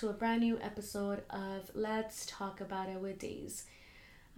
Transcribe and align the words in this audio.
to 0.00 0.10
a 0.10 0.12
brand 0.12 0.42
new 0.42 0.58
episode 0.60 1.22
of 1.30 1.70
Let's 1.74 2.26
Talk 2.26 2.60
About 2.60 2.90
It 2.90 3.00
with 3.00 3.18
Days. 3.18 3.64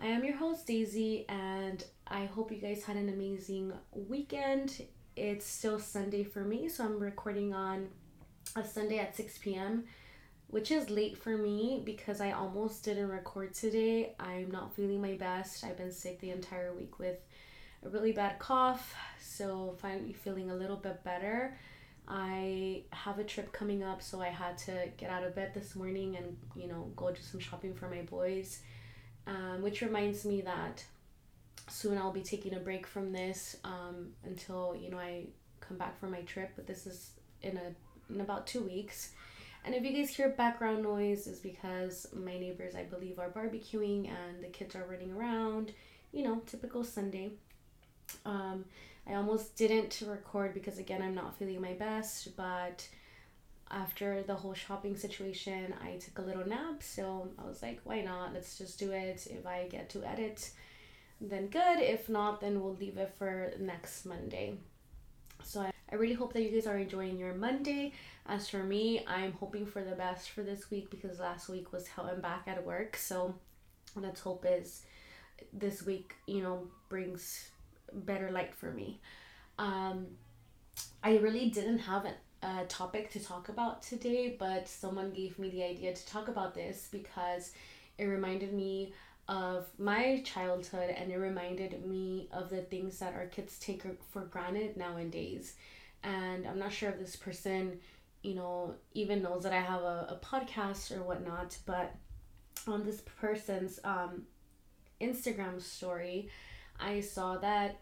I 0.01 0.07
am 0.07 0.23
your 0.23 0.37
host, 0.37 0.69
Daisy, 0.69 1.27
and 1.29 1.83
I 2.07 2.27
hope 2.27 2.53
you 2.53 2.59
guys 2.59 2.85
had 2.85 2.95
an 2.95 3.09
amazing 3.09 3.73
weekend. 3.91 4.85
It's 5.17 5.45
still 5.45 5.81
Sunday 5.81 6.23
for 6.23 6.45
me, 6.45 6.69
so 6.69 6.85
I'm 6.85 7.01
recording 7.01 7.55
on 7.55 7.89
a 8.55 8.65
Sunday 8.65 9.01
at 9.01 9.17
6 9.17 9.39
p.m., 9.39 9.87
which 10.47 10.71
is 10.71 10.91
late 10.91 11.19
for 11.19 11.37
me 11.37 11.83
because 11.85 12.21
I 12.21 12.31
almost 12.31 12.85
didn't 12.85 13.09
record 13.09 13.53
today. 13.53 14.15
I'm 14.21 14.53
not 14.53 14.77
feeling 14.77 15.03
my 15.03 15.15
best. 15.15 15.65
I've 15.65 15.77
been 15.77 15.91
sick 15.91 16.21
the 16.21 16.31
entire 16.31 16.73
week 16.73 17.01
with 17.01 17.19
a 17.85 17.89
really 17.89 18.13
bad 18.13 18.39
cough, 18.39 18.95
so 19.21 19.75
finally 19.81 20.13
feeling 20.13 20.53
a 20.53 20.55
little 20.55 20.77
bit 20.77 21.03
better. 21.03 21.57
I 22.07 22.68
have 23.05 23.19
a 23.19 23.25
trip 23.25 23.53
coming 23.53 23.83
up, 23.83 24.03
so 24.03 24.21
I 24.21 24.29
had 24.29 24.59
to 24.59 24.89
get 24.97 25.11
out 25.11 25.25
of 25.25 25.35
bed 25.35 25.53
this 25.55 25.75
morning 25.75 26.17
and 26.17 26.37
you 26.55 26.69
know 26.69 26.91
go 26.97 27.11
do 27.11 27.21
some 27.23 27.41
shopping 27.41 27.75
for 27.75 27.89
my 27.89 28.03
boys. 28.03 28.61
Um, 29.27 29.61
which 29.61 29.83
reminds 29.83 30.25
me 30.25 30.41
that 30.43 30.83
soon 31.69 31.99
I'll 31.99 32.13
be 32.13 32.23
taking 32.23 32.55
a 32.55 32.61
break 32.61 32.87
from 32.87 33.13
this 33.13 33.57
um, 33.63 34.11
until 34.25 34.75
you 34.81 34.91
know 34.91 34.99
I 34.99 35.27
come 35.61 35.77
back 35.77 35.99
from 36.01 36.11
my 36.11 36.23
trip. 36.23 36.53
But 36.57 36.67
this 36.67 36.87
is 36.87 37.11
in 37.43 37.57
a 37.57 38.13
in 38.13 38.21
about 38.21 38.47
two 38.47 38.63
weeks. 38.63 39.13
And 39.65 39.75
if 39.75 39.85
you 39.85 39.93
guys 39.93 40.15
hear 40.15 40.31
background 40.31 40.83
noise, 40.83 41.27
is 41.27 41.41
because 41.41 42.07
my 42.15 42.39
neighbors, 42.39 42.75
I 42.75 42.85
believe, 42.85 43.19
are 43.19 43.29
barbecuing 43.29 44.09
and 44.09 44.43
the 44.43 44.49
kids 44.49 44.75
are 44.75 44.87
running 44.89 45.13
around. 45.13 45.73
You 46.13 46.25
know, 46.25 46.43
typical 46.47 46.85
Sunday. 46.85 47.33
Um, 48.25 48.65
I 49.09 49.15
almost 49.15 49.57
didn't 49.57 50.03
record 50.07 50.55
because 50.55 50.79
again 50.79 51.03
I'm 51.03 51.15
not 51.15 51.39
feeling 51.39 51.61
my 51.61 51.73
best, 51.73 52.37
but 52.37 52.87
after 53.71 54.23
the 54.23 54.35
whole 54.35 54.55
shopping 54.55 54.97
situation, 54.97 55.75
I 55.83 55.97
took 55.97 56.19
a 56.19 56.23
little 56.23 56.47
nap, 56.47 56.83
so 56.83 57.29
I 57.39 57.47
was 57.47 57.63
like, 57.63 57.81
why 57.85 58.01
not? 58.01 58.33
Let's 58.33 58.57
just 58.57 58.79
do 58.79 58.93
it. 58.93 59.27
If 59.31 59.47
I 59.47 59.67
get 59.69 59.91
to 59.91 60.05
edit, 60.05 60.51
then 61.21 61.49
good. 61.49 61.79
If 61.79 62.09
not, 62.09 62.41
then 62.41 62.63
we'll 62.63 62.77
leave 62.77 62.97
it 62.97 63.15
for 63.19 63.53
next 63.59 64.07
Monday. 64.07 64.55
So 65.43 65.61
I, 65.61 65.73
I 65.91 65.97
really 65.97 66.15
hope 66.15 66.33
that 66.33 66.43
you 66.43 66.51
guys 66.51 66.67
are 66.67 66.79
enjoying 66.79 67.19
your 67.19 67.35
Monday. 67.35 67.93
As 68.27 68.49
for 68.49 68.63
me, 68.63 69.05
I'm 69.07 69.33
hoping 69.33 69.67
for 69.67 69.83
the 69.83 69.95
best 69.95 70.31
for 70.31 70.43
this 70.43 70.71
week 70.71 70.91
because 70.91 71.19
last 71.19 71.49
week 71.49 71.73
was 71.73 71.89
how 71.89 72.05
I'm 72.05 72.21
back 72.21 72.45
at 72.47 72.65
work. 72.65 72.97
So 72.97 73.35
let's 73.97 74.21
hope 74.21 74.45
is 74.49 74.83
this 75.53 75.83
week, 75.85 76.15
you 76.27 76.43
know, 76.43 76.67
brings 76.89 77.51
better 77.93 78.31
light 78.31 78.55
for 78.55 78.71
me. 78.71 79.01
Um, 79.59 80.07
I 81.03 81.19
really 81.19 81.51
didn't 81.51 81.79
have 81.79 82.07
a, 82.07 82.47
a 82.47 82.65
topic 82.67 83.11
to 83.13 83.21
talk 83.21 83.49
about 83.49 83.83
today, 83.83 84.37
but 84.39 84.69
someone 84.69 85.11
gave 85.11 85.39
me 85.39 85.51
the 85.51 85.63
idea 85.63 85.95
to 85.95 86.07
talk 86.07 86.29
about 86.29 86.55
this 86.55 86.89
because 86.91 87.53
it 87.99 88.05
reminded 88.05 88.53
me 88.53 88.93
of 89.29 89.67
my 89.79 90.23
childhood 90.25 90.91
and 90.91 91.13
it 91.13 91.19
reminded 91.19 91.85
me 91.87 92.29
of 92.33 92.49
the 92.49 92.63
things 92.63 92.99
that 92.99 93.15
our 93.15 93.27
kids 93.27 93.59
take 93.59 93.83
for 94.11 94.23
granted 94.23 94.77
nowadays. 94.77 95.55
And 96.03 96.47
I'm 96.47 96.59
not 96.59 96.73
sure 96.73 96.91
if 96.91 96.99
this 96.99 97.17
person, 97.17 97.81
you 98.23 98.35
know, 98.35 98.75
even 98.95 99.23
knows 99.23 99.43
that 99.43 99.53
I 99.53 99.61
have 99.61 99.83
a, 99.83 100.19
a 100.19 100.21
podcast 100.25 100.97
or 100.97 101.03
whatnot, 101.03 101.59
but 101.67 101.95
on 102.67 102.85
this 102.85 103.03
person's 103.21 103.81
um, 103.85 104.23
Instagram 105.01 105.61
story, 105.61 106.31
I 106.81 107.01
saw 107.01 107.39
that 107.39 107.81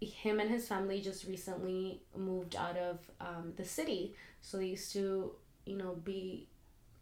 him 0.00 0.40
and 0.40 0.50
his 0.50 0.66
family 0.66 1.00
just 1.00 1.26
recently 1.26 2.00
moved 2.16 2.56
out 2.56 2.76
of 2.76 2.98
um, 3.20 3.52
the 3.56 3.64
city. 3.64 4.14
So 4.40 4.56
they 4.56 4.66
used 4.66 4.92
to, 4.94 5.32
you 5.66 5.76
know, 5.76 5.96
be 6.04 6.48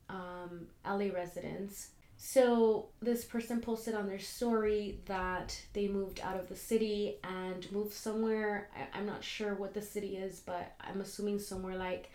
um, 0.08 0.66
LA 0.84 1.12
residents. 1.14 1.90
So 2.16 2.88
this 3.00 3.24
person 3.24 3.60
posted 3.60 3.94
on 3.94 4.08
their 4.08 4.18
story 4.18 4.98
that 5.06 5.56
they 5.72 5.86
moved 5.86 6.20
out 6.20 6.38
of 6.38 6.48
the 6.48 6.56
city 6.56 7.18
and 7.22 7.70
moved 7.70 7.92
somewhere. 7.92 8.68
I, 8.76 8.98
I'm 8.98 9.06
not 9.06 9.22
sure 9.22 9.54
what 9.54 9.74
the 9.74 9.82
city 9.82 10.16
is, 10.16 10.40
but 10.44 10.72
I'm 10.80 11.00
assuming 11.00 11.38
somewhere 11.38 11.76
like 11.76 12.10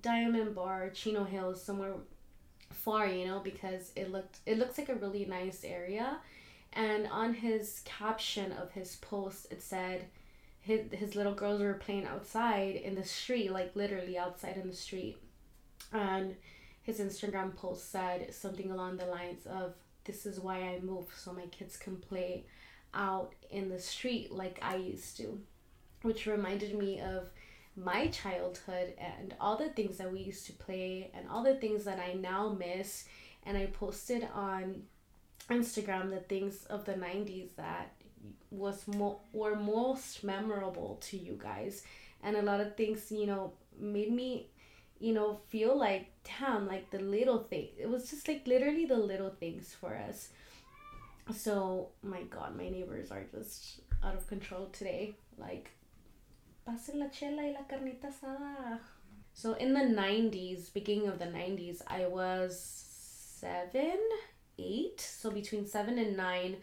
Diamond 0.00 0.54
Bar, 0.54 0.90
Chino 0.94 1.24
Hills, 1.24 1.62
somewhere 1.62 1.92
far, 2.70 3.06
you 3.06 3.26
know, 3.26 3.40
because 3.40 3.92
it 3.96 4.10
looked 4.10 4.38
it 4.46 4.58
looks 4.58 4.78
like 4.78 4.88
a 4.88 4.94
really 4.94 5.26
nice 5.26 5.62
area 5.62 6.18
and 6.74 7.06
on 7.08 7.34
his 7.34 7.82
caption 7.84 8.52
of 8.52 8.72
his 8.72 8.96
post 8.96 9.46
it 9.50 9.62
said 9.62 10.06
his, 10.60 10.80
his 10.92 11.14
little 11.14 11.34
girls 11.34 11.60
were 11.60 11.74
playing 11.74 12.06
outside 12.06 12.76
in 12.76 12.94
the 12.94 13.04
street 13.04 13.52
like 13.52 13.74
literally 13.74 14.16
outside 14.16 14.56
in 14.56 14.68
the 14.68 14.76
street. 14.76 15.18
And 15.92 16.36
his 16.82 17.00
instagram 17.00 17.56
post 17.56 17.90
said 17.90 18.34
something 18.34 18.70
along 18.70 18.96
the 18.96 19.06
lines 19.06 19.46
of 19.46 19.74
this 20.04 20.26
is 20.26 20.38
why 20.38 20.58
i 20.58 20.80
moved 20.80 21.16
so 21.16 21.32
my 21.32 21.46
kids 21.46 21.76
can 21.76 21.96
play 21.96 22.44
out 22.92 23.32
in 23.50 23.70
the 23.70 23.78
street 23.78 24.30
like 24.30 24.58
i 24.60 24.76
used 24.76 25.16
to 25.16 25.40
which 26.02 26.26
reminded 26.26 26.78
me 26.78 27.00
of 27.00 27.30
my 27.76 28.06
childhood 28.08 28.94
and 28.98 29.34
all 29.40 29.56
the 29.56 29.68
things 29.70 29.98
that 29.98 30.12
we 30.12 30.20
used 30.20 30.46
to 30.46 30.52
play 30.52 31.10
and 31.14 31.28
all 31.28 31.42
the 31.42 31.54
things 31.54 31.84
that 31.84 31.98
i 31.98 32.12
now 32.14 32.48
miss. 32.50 33.04
And 33.46 33.58
i 33.58 33.66
posted 33.66 34.26
on 34.32 34.82
Instagram 35.50 36.10
the 36.10 36.20
things 36.20 36.64
of 36.66 36.84
the 36.84 36.94
90s 36.94 37.54
that 37.56 37.92
was 38.50 38.86
more 38.86 39.18
were 39.32 39.56
most 39.56 40.24
memorable 40.24 40.98
to 41.02 41.16
you 41.16 41.38
guys. 41.40 41.82
And 42.22 42.36
a 42.36 42.42
lot 42.42 42.60
of 42.60 42.76
things 42.76 43.10
you 43.10 43.26
know 43.26 43.52
made 43.78 44.12
me 44.12 44.48
you 44.98 45.12
know 45.12 45.40
feel 45.48 45.76
like 45.76 46.06
damn 46.24 46.66
like 46.66 46.90
the 46.90 47.00
little 47.00 47.38
thing 47.38 47.68
it 47.76 47.88
was 47.88 48.08
just 48.08 48.28
like 48.28 48.46
literally 48.46 48.86
the 48.86 48.96
little 48.96 49.30
things 49.30 49.74
for 49.78 49.94
us. 49.96 50.30
So 51.34 51.88
my 52.02 52.22
god 52.22 52.56
my 52.56 52.68
neighbors 52.68 53.10
are 53.10 53.24
just 53.24 53.80
out 54.02 54.14
of 54.14 54.26
control 54.26 54.66
today. 54.72 55.16
Like 55.36 55.70
pasen 56.66 56.98
la 57.00 57.08
chela 57.08 57.42
y 57.42 57.52
la 57.52 57.64
carnita 57.66 58.06
asada. 58.06 58.78
So 59.34 59.54
in 59.54 59.74
the 59.74 59.80
90s 59.80 60.72
beginning 60.72 61.08
of 61.08 61.18
the 61.18 61.26
90s 61.26 61.82
i 61.88 62.06
was 62.06 62.56
seven 63.40 63.98
eight, 64.58 65.00
so 65.00 65.30
between 65.30 65.66
seven 65.66 65.98
and 65.98 66.16
nine, 66.16 66.56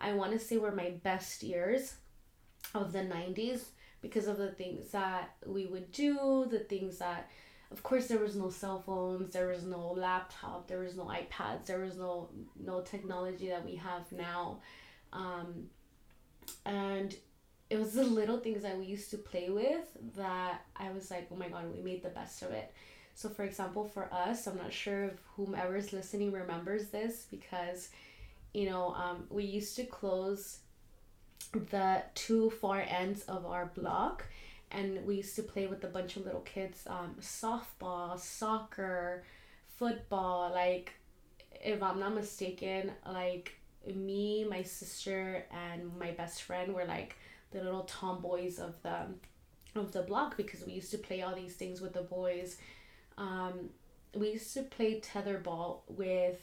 I 0.00 0.12
want 0.12 0.32
to 0.32 0.38
say 0.38 0.56
were 0.56 0.72
my 0.72 0.90
best 1.02 1.42
years 1.42 1.94
of 2.74 2.92
the 2.92 3.00
90s 3.00 3.62
because 4.00 4.26
of 4.26 4.38
the 4.38 4.50
things 4.50 4.90
that 4.92 5.34
we 5.44 5.66
would 5.66 5.90
do, 5.90 6.46
the 6.50 6.60
things 6.60 6.98
that, 6.98 7.28
of 7.70 7.82
course, 7.82 8.06
there 8.06 8.18
was 8.18 8.36
no 8.36 8.50
cell 8.50 8.82
phones, 8.84 9.32
there 9.32 9.48
was 9.48 9.64
no 9.64 9.92
laptop, 9.92 10.68
there 10.68 10.80
was 10.80 10.96
no 10.96 11.04
iPads, 11.04 11.66
there 11.66 11.80
was 11.80 11.96
no 11.96 12.28
no 12.58 12.80
technology 12.82 13.48
that 13.48 13.64
we 13.64 13.74
have 13.76 14.10
now, 14.12 14.60
um, 15.12 15.68
and 16.64 17.16
it 17.70 17.78
was 17.78 17.92
the 17.92 18.04
little 18.04 18.38
things 18.38 18.62
that 18.62 18.78
we 18.78 18.86
used 18.86 19.10
to 19.10 19.18
play 19.18 19.50
with 19.50 19.84
that 20.16 20.62
I 20.76 20.90
was 20.90 21.10
like, 21.10 21.28
oh 21.32 21.36
my 21.36 21.48
god, 21.48 21.74
we 21.74 21.82
made 21.82 22.02
the 22.02 22.08
best 22.08 22.42
of 22.42 22.52
it. 22.52 22.72
So, 23.18 23.28
for 23.28 23.42
example, 23.42 23.82
for 23.82 24.08
us, 24.14 24.46
I'm 24.46 24.58
not 24.58 24.72
sure 24.72 25.06
if 25.06 25.14
whomever 25.34 25.74
is 25.74 25.92
listening 25.92 26.30
remembers 26.30 26.90
this 26.90 27.26
because, 27.28 27.88
you 28.54 28.70
know, 28.70 28.94
um, 28.94 29.24
we 29.28 29.42
used 29.42 29.74
to 29.74 29.84
close 29.86 30.58
the 31.52 32.04
two 32.14 32.50
far 32.50 32.80
ends 32.80 33.24
of 33.24 33.44
our 33.44 33.72
block 33.74 34.24
and 34.70 35.04
we 35.04 35.16
used 35.16 35.34
to 35.34 35.42
play 35.42 35.66
with 35.66 35.82
a 35.82 35.88
bunch 35.88 36.14
of 36.14 36.26
little 36.26 36.42
kids 36.42 36.86
um, 36.86 37.16
softball, 37.20 38.16
soccer, 38.20 39.24
football. 39.66 40.52
Like, 40.52 40.92
if 41.60 41.82
I'm 41.82 41.98
not 41.98 42.14
mistaken, 42.14 42.92
like 43.04 43.58
me, 43.92 44.46
my 44.48 44.62
sister, 44.62 45.44
and 45.50 45.90
my 45.98 46.12
best 46.12 46.44
friend 46.44 46.72
were 46.72 46.84
like 46.84 47.16
the 47.50 47.64
little 47.64 47.82
tomboys 47.82 48.60
of 48.60 48.80
the 48.84 49.06
of 49.74 49.90
the 49.90 50.02
block 50.02 50.36
because 50.36 50.64
we 50.64 50.74
used 50.74 50.92
to 50.92 50.98
play 50.98 51.22
all 51.22 51.34
these 51.34 51.54
things 51.54 51.80
with 51.80 51.92
the 51.92 52.02
boys 52.02 52.56
um, 53.18 53.70
we 54.14 54.32
used 54.32 54.54
to 54.54 54.62
play 54.62 55.00
tetherball 55.00 55.80
with 55.88 56.40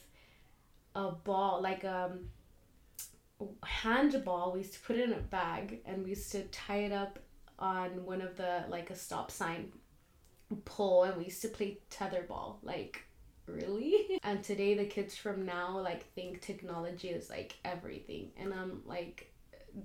a 0.94 1.12
ball 1.12 1.62
like 1.62 1.84
um 1.84 2.30
handball 3.66 4.54
we 4.54 4.60
used 4.60 4.74
to 4.74 4.80
put 4.80 4.96
it 4.96 5.10
in 5.10 5.14
a 5.14 5.20
bag 5.20 5.82
and 5.86 6.04
we 6.04 6.12
used 6.12 6.32
to 6.32 6.44
tie 6.44 6.78
it 6.78 6.92
up 6.92 7.20
on 7.60 8.06
one 8.06 8.22
of 8.22 8.38
the 8.38 8.64
like 8.70 8.90
a 8.90 8.96
stop 8.96 9.30
sign 9.30 9.72
pole 10.64 11.04
and 11.04 11.18
we 11.18 11.26
used 11.26 11.42
to 11.42 11.48
play 11.48 11.78
tetherball 11.90 12.58
like 12.64 13.04
really? 13.48 14.20
And 14.24 14.44
today 14.44 14.74
the 14.74 14.86
kids 14.86 15.16
from 15.16 15.46
now 15.46 15.80
like 15.80 16.12
think 16.14 16.42
technology 16.42 17.10
is 17.10 17.30
like 17.30 17.56
everything. 17.64 18.32
And 18.38 18.54
i'm 18.54 18.82
like 18.86 19.32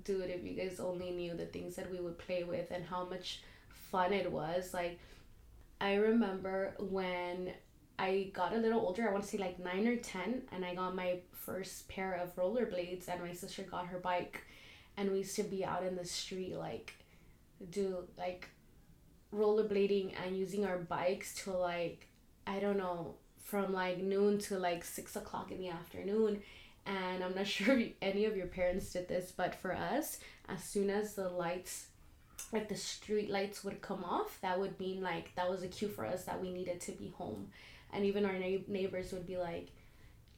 dude 0.05 0.31
if 0.31 0.45
you 0.45 0.55
guys 0.55 0.79
only 0.79 1.11
knew 1.11 1.35
the 1.35 1.47
things 1.47 1.75
that 1.75 1.91
we 1.91 1.99
would 1.99 2.17
play 2.19 2.45
with 2.45 2.71
and 2.71 2.85
how 2.85 3.05
much 3.05 3.43
fun 3.91 4.13
it 4.13 4.31
was 4.31 4.73
like 4.73 5.01
I 5.81 5.95
remember 5.95 6.75
when 6.79 7.53
I 7.99 8.31
got 8.33 8.53
a 8.53 8.59
little 8.59 8.81
older, 8.81 9.09
I 9.09 9.13
want 9.13 9.25
to 9.25 9.31
say 9.31 9.39
like 9.39 9.59
nine 9.59 9.87
or 9.87 9.97
10, 9.97 10.43
and 10.53 10.65
I 10.65 10.75
got 10.75 10.95
my 10.95 11.21
first 11.33 11.89
pair 11.89 12.15
of 12.15 12.37
rollerblades, 12.37 13.09
and 13.09 13.23
my 13.23 13.33
sister 13.33 13.63
got 13.63 13.87
her 13.87 13.99
bike, 13.99 14.43
and 14.97 15.11
we 15.11 15.19
used 15.19 15.37
to 15.37 15.43
be 15.43 15.65
out 15.65 15.85
in 15.85 15.97
the 15.97 16.05
street, 16.05 16.57
like, 16.57 16.95
do 17.71 18.05
like 18.19 18.49
rollerblading 19.35 20.15
and 20.25 20.37
using 20.37 20.67
our 20.67 20.79
bikes 20.79 21.35
to, 21.45 21.53
like, 21.53 22.09
I 22.47 22.59
don't 22.59 22.79
know, 22.79 23.15
from 23.51 23.73
like 23.73 23.99
noon 23.99 24.39
to 24.39 24.59
like 24.59 24.85
six 24.85 25.17
o'clock 25.17 25.51
in 25.51 25.59
the 25.59 25.69
afternoon. 25.69 26.43
And 26.87 27.23
I'm 27.23 27.35
not 27.35 27.47
sure 27.49 27.79
if 27.79 27.93
any 28.01 28.25
of 28.25 28.37
your 28.37 28.47
parents 28.47 28.93
did 28.93 29.09
this, 29.09 29.33
but 29.37 29.55
for 29.57 29.75
us, 29.75 30.19
as 30.49 30.63
soon 30.63 30.89
as 30.89 31.15
the 31.15 31.29
lights, 31.29 31.87
like 32.53 32.69
the 32.69 32.77
street 32.77 33.31
lights 33.31 33.65
would 33.65 33.81
come 33.81 34.05
off, 34.05 34.39
that 34.43 34.59
would 34.59 34.79
mean 34.79 35.03
like 35.03 35.35
that 35.37 35.49
was 35.49 35.63
a 35.63 35.69
cue 35.69 35.89
for 35.89 36.05
us 36.05 36.25
that 36.25 36.41
we 36.41 36.51
needed 36.53 36.81
to 36.83 36.93
be 36.93 37.13
home. 37.17 37.49
And 37.93 38.05
even 38.05 38.25
our 38.25 38.39
na- 38.39 38.67
neighbors 38.69 39.13
would 39.13 39.27
be 39.27 39.37
like, 39.37 39.69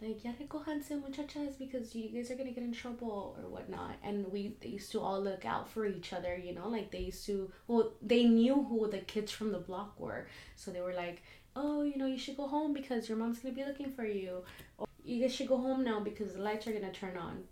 like, 0.01 0.25
yeah 0.25 0.33
ya 0.33 0.47
recojanse 0.47 1.01
muchachas 1.01 1.57
because 1.59 1.95
you 1.95 2.09
guys 2.09 2.31
are 2.31 2.35
gonna 2.35 2.51
get 2.51 2.65
in 2.65 2.73
trouble 2.73 3.37
or 3.39 3.49
whatnot. 3.49 3.95
And 4.03 4.31
we 4.33 4.57
they 4.61 4.69
used 4.69 4.91
to 4.93 5.01
all 5.01 5.21
look 5.21 5.45
out 5.45 5.69
for 5.71 5.87
each 5.87 6.13
other, 6.13 6.37
you 6.37 6.55
know, 6.55 6.69
like 6.69 6.91
they 6.91 7.01
used 7.01 7.25
to, 7.27 7.51
well, 7.69 7.93
they 8.03 8.25
knew 8.25 8.55
who 8.65 8.91
the 8.91 8.99
kids 8.99 9.31
from 9.31 9.53
the 9.53 9.59
block 9.59 9.99
were. 9.99 10.27
So 10.57 10.71
they 10.71 10.81
were 10.81 10.95
like, 10.95 11.23
oh, 11.55 11.83
you 11.83 11.97
know, 11.97 12.07
you 12.07 12.19
should 12.19 12.37
go 12.37 12.49
home 12.49 12.73
because 12.73 13.09
your 13.09 13.19
mom's 13.19 13.39
gonna 13.39 13.55
be 13.55 13.65
looking 13.65 13.93
for 13.93 14.05
you. 14.05 14.43
Or 14.79 14.87
you 15.05 15.21
guys 15.21 15.35
should 15.35 15.49
go 15.49 15.59
home 15.59 15.85
now 15.85 16.01
because 16.01 16.33
the 16.35 16.43
lights 16.43 16.67
are 16.67 16.73
gonna 16.73 16.93
turn 16.93 17.17
on. 17.17 17.45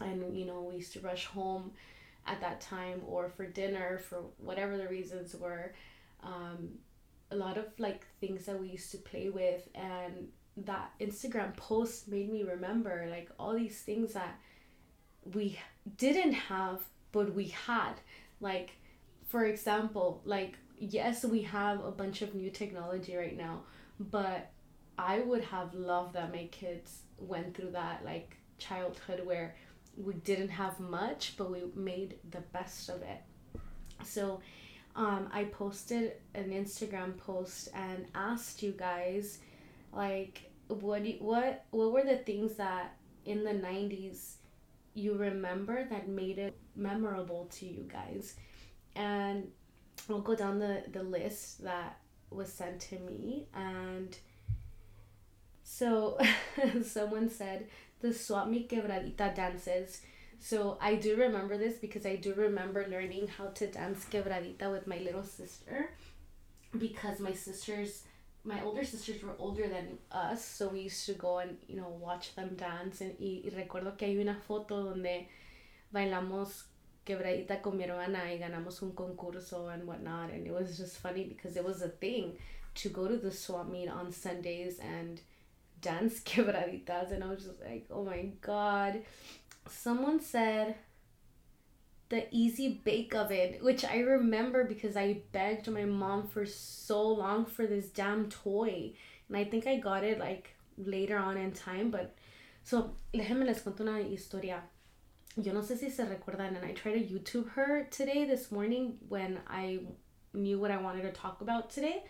And, 0.00 0.36
you 0.36 0.44
know, 0.46 0.62
we 0.62 0.76
used 0.76 0.92
to 0.94 1.00
rush 1.00 1.26
home 1.26 1.72
at 2.26 2.40
that 2.40 2.60
time 2.60 3.00
or 3.06 3.28
for 3.28 3.46
dinner 3.46 3.98
for 3.98 4.24
whatever 4.38 4.76
the 4.76 4.88
reasons 4.88 5.34
were. 5.34 5.74
Um, 6.22 6.70
a 7.30 7.36
lot 7.36 7.58
of 7.58 7.66
like 7.78 8.06
things 8.20 8.46
that 8.46 8.60
we 8.60 8.68
used 8.68 8.90
to 8.92 8.98
play 8.98 9.30
with 9.30 9.68
and 9.74 10.28
that 10.56 10.92
Instagram 11.00 11.56
post 11.56 12.08
made 12.08 12.30
me 12.32 12.44
remember 12.44 13.06
like 13.10 13.30
all 13.38 13.54
these 13.54 13.80
things 13.80 14.14
that 14.14 14.38
we 15.34 15.58
didn't 15.96 16.32
have 16.32 16.80
but 17.12 17.34
we 17.34 17.48
had 17.66 17.94
like 18.40 18.76
for 19.26 19.44
example 19.44 20.20
like 20.24 20.56
yes 20.78 21.24
we 21.24 21.42
have 21.42 21.84
a 21.84 21.90
bunch 21.90 22.22
of 22.22 22.34
new 22.34 22.50
technology 22.50 23.16
right 23.16 23.36
now 23.36 23.60
but 23.98 24.50
i 24.98 25.18
would 25.20 25.42
have 25.42 25.74
loved 25.74 26.14
that 26.14 26.32
my 26.32 26.46
kids 26.52 27.02
went 27.18 27.56
through 27.56 27.70
that 27.70 28.04
like 28.04 28.36
childhood 28.58 29.24
where 29.24 29.54
we 29.96 30.14
didn't 30.14 30.48
have 30.48 30.78
much 30.78 31.34
but 31.36 31.50
we 31.50 31.62
made 31.74 32.18
the 32.30 32.40
best 32.52 32.88
of 32.88 33.02
it. 33.02 33.22
So 34.04 34.40
um, 34.94 35.28
i 35.30 35.44
posted 35.44 36.12
an 36.34 36.50
instagram 36.50 37.18
post 37.18 37.68
and 37.74 38.06
asked 38.14 38.62
you 38.62 38.72
guys 38.72 39.40
like 39.92 40.50
what 40.68 41.02
what 41.20 41.64
what 41.70 41.92
were 41.92 42.02
the 42.02 42.16
things 42.16 42.54
that 42.54 42.96
in 43.24 43.44
the 43.44 43.50
90s 43.50 44.36
you 44.94 45.14
remember 45.14 45.84
that 45.90 46.08
made 46.08 46.38
it 46.38 46.56
memorable 46.74 47.46
to 47.52 47.66
you 47.66 47.86
guys? 47.92 48.34
And 48.94 49.48
i'll 50.08 50.20
go 50.20 50.34
down 50.34 50.58
the 50.58 50.84
the 50.92 51.02
list 51.02 51.62
that 51.62 51.98
was 52.30 52.52
sent 52.52 52.80
to 52.80 52.98
me 53.00 53.46
and 53.54 54.16
so 55.66 56.16
someone 56.82 57.28
said 57.28 57.66
the 58.00 58.14
swap 58.14 58.48
meet 58.48 58.68
quebradita 58.68 59.34
dances 59.34 60.00
so 60.38 60.78
i 60.80 60.94
do 60.94 61.16
remember 61.16 61.58
this 61.58 61.78
because 61.78 62.06
i 62.06 62.14
do 62.14 62.32
remember 62.34 62.86
learning 62.88 63.26
how 63.26 63.46
to 63.48 63.66
dance 63.66 64.06
quebradita 64.10 64.70
with 64.70 64.86
my 64.86 64.98
little 64.98 65.24
sister 65.24 65.90
because 66.78 67.18
my 67.18 67.32
sisters 67.32 68.04
my 68.46 68.62
older 68.62 68.84
sisters 68.84 69.22
were 69.24 69.34
older 69.40 69.66
than 69.68 69.98
us, 70.12 70.44
so 70.44 70.68
we 70.68 70.82
used 70.82 71.04
to 71.06 71.14
go 71.14 71.38
and, 71.38 71.56
you 71.66 71.76
know, 71.76 71.88
watch 72.00 72.36
them 72.36 72.54
dance. 72.54 73.00
And, 73.00 73.16
y, 73.18 73.42
y 73.44 73.50
recuerdo 73.50 73.98
que 73.98 74.06
hay 74.06 74.16
una 74.18 74.36
foto 74.36 74.84
donde 74.84 75.26
bailamos 75.92 76.62
quebradita 77.04 77.60
con 77.60 77.76
mi 77.76 77.84
hermana 77.84 78.30
y 78.30 78.38
ganamos 78.38 78.82
un 78.82 78.92
concurso 78.92 79.68
and 79.68 79.84
whatnot. 79.84 80.30
And 80.30 80.46
it 80.46 80.52
was 80.52 80.78
just 80.78 80.98
funny 80.98 81.24
because 81.24 81.56
it 81.56 81.64
was 81.64 81.82
a 81.82 81.88
thing 81.88 82.38
to 82.74 82.88
go 82.88 83.08
to 83.08 83.16
the 83.16 83.32
swap 83.32 83.68
meet 83.68 83.88
on 83.88 84.12
Sundays 84.12 84.78
and 84.78 85.20
dance 85.86 86.20
quebraditas. 86.24 87.12
And 87.12 87.22
I 87.22 87.28
was 87.28 87.44
just 87.44 87.60
like, 87.60 87.86
oh 87.90 88.04
my 88.04 88.30
god. 88.40 89.02
Someone 89.68 90.20
said 90.20 90.76
the 92.08 92.26
easy 92.30 92.80
bake 92.84 93.14
oven, 93.14 93.56
which 93.60 93.84
I 93.84 93.98
remember 93.98 94.64
because 94.64 94.96
I 94.96 95.22
begged 95.32 95.68
my 95.68 95.84
mom 95.84 96.28
for 96.28 96.46
so 96.46 97.02
long 97.08 97.46
for 97.46 97.66
this 97.66 97.86
damn 97.86 98.28
toy. 98.28 98.92
And 99.28 99.36
I 99.36 99.44
think 99.44 99.66
I 99.66 99.76
got 99.76 100.04
it 100.04 100.18
like 100.18 100.54
later 100.78 101.16
on 101.16 101.36
in 101.36 101.52
time, 101.52 101.90
but 101.90 102.16
so 102.62 102.92
déjenme 103.14 103.44
les 103.44 103.60
cuento 103.60 103.80
una 103.80 103.98
historia. 104.02 104.62
Yo 105.36 105.52
no 105.52 105.60
sé 105.60 105.78
si 105.78 105.90
se 105.90 106.04
recuerdan, 106.04 106.56
and 106.56 106.64
I 106.64 106.72
tried 106.72 106.94
to 106.94 107.14
YouTube 107.14 107.50
her 107.50 107.86
today 107.90 108.24
this 108.24 108.50
morning 108.50 108.96
when 109.08 109.38
I 109.48 109.80
knew 110.32 110.58
what 110.58 110.70
I 110.70 110.78
wanted 110.78 111.02
to 111.02 111.12
talk 111.12 111.40
about 111.40 111.70
today. 111.70 112.04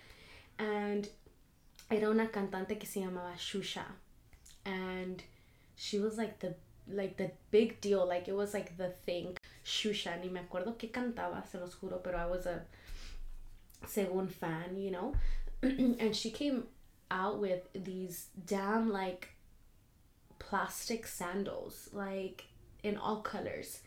And 0.58 1.08
era 1.90 2.10
una 2.10 2.28
cantante 2.28 2.78
que 2.78 2.86
se 2.86 3.00
llamaba 3.00 3.34
Xuxa. 3.36 3.84
And 4.64 5.22
she 5.76 5.98
was 5.98 6.18
like 6.18 6.40
the 6.40 6.54
like 6.88 7.16
the 7.16 7.32
big 7.50 7.80
deal, 7.80 8.06
like 8.06 8.28
it 8.28 8.34
was 8.34 8.54
like 8.54 8.76
the 8.76 8.90
thing. 9.04 9.36
Xuxa, 9.64 10.20
ni 10.20 10.28
me 10.28 10.40
acuerdo 10.40 10.76
qué 10.78 10.90
cantaba, 10.90 11.46
se 11.46 11.58
los 11.58 11.74
juro, 11.74 12.02
pero 12.02 12.18
I 12.18 12.26
was 12.26 12.46
a 12.46 12.62
según 13.86 14.28
fan, 14.30 14.76
you 14.76 14.90
know. 14.90 15.14
and 15.62 16.14
she 16.14 16.30
came 16.30 16.64
out 17.10 17.38
with 17.38 17.68
these 17.72 18.26
damn 18.46 18.90
like 18.92 19.30
plastic 20.38 21.06
sandals, 21.06 21.88
like 21.92 22.44
in 22.82 22.96
all 22.96 23.20
colors. 23.20 23.80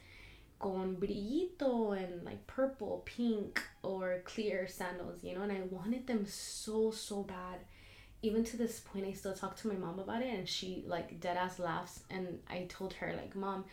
Con 0.60 0.98
brillito 1.00 1.98
and 1.98 2.26
like 2.26 2.46
purple, 2.46 3.02
pink, 3.06 3.62
or 3.82 4.22
clear 4.26 4.68
sandals, 4.68 5.24
you 5.24 5.34
know, 5.34 5.44
and 5.44 5.52
I 5.54 5.62
wanted 5.70 6.06
them 6.06 6.26
so, 6.28 6.92
so 6.92 7.24
bad. 7.24 7.60
Even 8.22 8.44
to 8.44 8.58
this 8.58 8.82
point, 8.82 9.06
I 9.06 9.14
still 9.14 9.34
talk 9.34 9.56
to 9.58 9.68
my 9.68 9.76
mom 9.76 10.00
about 10.00 10.22
it, 10.22 10.34
and 10.34 10.48
she 10.48 10.84
like 10.88 11.20
dead 11.22 11.38
ass 11.38 11.60
laughs. 11.60 12.02
And 12.10 12.40
I 12.50 12.66
told 12.70 12.94
her, 12.94 13.14
like, 13.16 13.36
Mom, 13.36 13.64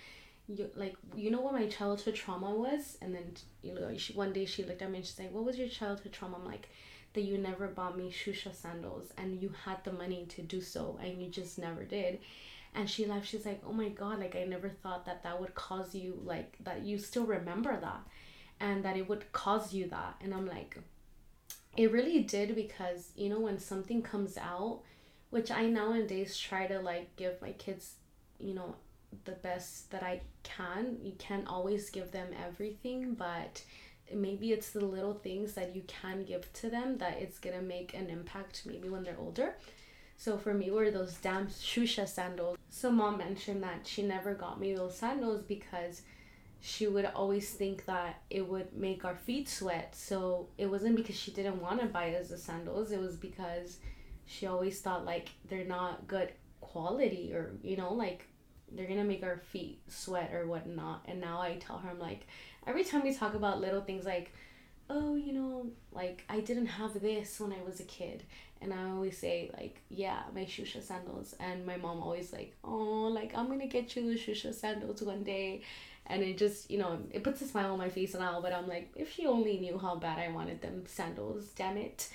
you 0.48 0.70
like 0.76 0.96
you 1.16 1.30
know 1.30 1.40
what 1.40 1.54
my 1.54 1.66
childhood 1.66 2.14
trauma 2.14 2.54
was? 2.54 2.98
And 3.02 3.14
then 3.14 3.34
you 3.62 3.74
know 3.74 3.96
she 3.96 4.12
one 4.12 4.32
day 4.32 4.44
she 4.44 4.62
looked 4.64 4.82
at 4.82 4.90
me 4.90 4.98
and 4.98 5.06
she's 5.06 5.18
like 5.18 5.32
what 5.32 5.44
was 5.44 5.58
your 5.58 5.68
childhood 5.68 6.12
trauma? 6.12 6.36
I'm 6.36 6.44
like 6.44 6.68
that 7.14 7.22
you 7.22 7.38
never 7.38 7.66
bought 7.68 7.96
me 7.96 8.12
Xuxa 8.12 8.54
sandals 8.54 9.10
and 9.16 9.40
you 9.42 9.52
had 9.64 9.82
the 9.84 9.92
money 9.92 10.26
to 10.28 10.42
do 10.42 10.60
so 10.60 10.98
and 11.02 11.20
you 11.20 11.28
just 11.30 11.58
never 11.58 11.84
did. 11.84 12.20
And 12.74 12.88
she 12.88 13.06
laughed. 13.06 13.26
She's 13.26 13.46
like 13.46 13.62
oh 13.66 13.72
my 13.72 13.88
god 13.88 14.20
like 14.20 14.36
i 14.36 14.44
never 14.44 14.68
thought 14.68 15.06
that 15.06 15.22
that 15.24 15.40
would 15.40 15.54
cause 15.54 15.94
you 15.94 16.20
like 16.24 16.56
that 16.62 16.82
you 16.82 16.98
still 16.98 17.24
remember 17.26 17.76
that 17.80 18.00
and 18.60 18.84
that 18.84 18.96
it 18.96 19.08
would 19.08 19.32
cause 19.32 19.72
you 19.74 19.88
that. 19.88 20.14
And 20.20 20.32
i'm 20.32 20.46
like 20.46 20.78
it 21.76 21.92
really 21.92 22.22
did 22.22 22.54
because 22.54 23.10
you 23.16 23.28
know 23.28 23.40
when 23.40 23.58
something 23.58 24.02
comes 24.02 24.36
out 24.38 24.80
which 25.30 25.50
i 25.50 25.66
nowadays 25.66 26.36
try 26.36 26.66
to 26.66 26.78
like 26.80 27.14
give 27.16 27.40
my 27.42 27.52
kids 27.52 27.94
you 28.38 28.54
know 28.54 28.74
the 29.24 29.32
best 29.32 29.90
that 29.90 30.02
I 30.02 30.22
can. 30.42 30.98
You 31.02 31.12
can't 31.18 31.46
always 31.46 31.90
give 31.90 32.12
them 32.12 32.28
everything, 32.46 33.14
but 33.14 33.62
maybe 34.14 34.52
it's 34.52 34.70
the 34.70 34.84
little 34.84 35.14
things 35.14 35.54
that 35.54 35.74
you 35.74 35.82
can 35.86 36.24
give 36.24 36.52
to 36.54 36.70
them 36.70 36.98
that 36.98 37.18
it's 37.18 37.38
gonna 37.38 37.62
make 37.62 37.94
an 37.94 38.08
impact 38.08 38.62
maybe 38.66 38.88
when 38.88 39.02
they're 39.02 39.18
older. 39.18 39.56
So 40.16 40.38
for 40.38 40.54
me 40.54 40.70
were 40.70 40.90
those 40.90 41.14
damn 41.16 41.48
Xuxa 41.48 42.08
sandals. 42.08 42.56
So 42.70 42.90
mom 42.90 43.18
mentioned 43.18 43.62
that 43.62 43.86
she 43.86 44.02
never 44.02 44.34
got 44.34 44.60
me 44.60 44.74
those 44.74 44.96
sandals 44.96 45.42
because 45.42 46.02
she 46.66 46.88
would 46.88 47.04
always 47.14 47.48
think 47.50 47.84
that 47.84 48.22
it 48.28 48.48
would 48.48 48.72
make 48.74 49.04
our 49.04 49.14
feet 49.14 49.48
sweat. 49.48 49.94
So 49.94 50.48
it 50.58 50.66
wasn't 50.66 50.96
because 50.96 51.14
she 51.14 51.30
didn't 51.30 51.62
want 51.62 51.80
to 51.80 51.86
buy 51.86 52.12
us 52.16 52.28
the 52.30 52.36
sandals, 52.36 52.90
it 52.90 53.00
was 53.00 53.14
because 53.14 53.78
she 54.24 54.46
always 54.48 54.80
thought 54.80 55.04
like 55.04 55.28
they're 55.48 55.64
not 55.64 56.08
good 56.08 56.32
quality 56.60 57.32
or 57.32 57.52
you 57.62 57.76
know 57.76 57.92
like 57.92 58.26
they're 58.72 58.88
gonna 58.88 59.04
make 59.04 59.22
our 59.22 59.38
feet 59.38 59.80
sweat 59.86 60.32
or 60.34 60.48
whatnot. 60.48 61.02
And 61.06 61.20
now 61.20 61.40
I 61.40 61.54
tell 61.54 61.78
her, 61.78 61.88
I'm 61.88 62.00
like, 62.00 62.26
every 62.66 62.82
time 62.82 63.04
we 63.04 63.14
talk 63.14 63.34
about 63.34 63.60
little 63.60 63.80
things 63.80 64.04
like, 64.04 64.32
oh, 64.90 65.14
you 65.14 65.32
know, 65.32 65.68
like 65.92 66.24
I 66.28 66.40
didn't 66.40 66.66
have 66.66 67.00
this 67.00 67.38
when 67.38 67.52
I 67.52 67.62
was 67.64 67.78
a 67.78 67.84
kid. 67.84 68.24
And 68.60 68.74
I 68.74 68.90
always 68.90 69.16
say, 69.16 69.50
like, 69.56 69.82
yeah, 69.88 70.22
my 70.34 70.40
Xuxa 70.46 70.82
sandals. 70.82 71.36
And 71.38 71.64
my 71.64 71.76
mom 71.76 72.02
always 72.02 72.32
like, 72.32 72.56
oh, 72.64 73.08
like 73.20 73.36
I'm 73.36 73.46
gonna 73.46 73.68
get 73.68 73.94
you 73.94 74.02
the 74.12 74.18
Xuxa 74.18 74.52
sandals 74.52 75.00
one 75.00 75.22
day. 75.22 75.62
And 76.08 76.22
it 76.22 76.38
just, 76.38 76.70
you 76.70 76.78
know, 76.78 76.98
it 77.10 77.24
puts 77.24 77.42
a 77.42 77.46
smile 77.46 77.72
on 77.72 77.78
my 77.78 77.88
face 77.88 78.14
and 78.14 78.22
all, 78.22 78.40
but 78.40 78.52
I'm 78.52 78.68
like, 78.68 78.92
if 78.94 79.12
she 79.12 79.26
only 79.26 79.58
knew 79.58 79.76
how 79.76 79.96
bad 79.96 80.18
I 80.18 80.28
wanted 80.32 80.62
them 80.62 80.84
sandals, 80.86 81.46
damn 81.56 81.76
it. 81.76 82.08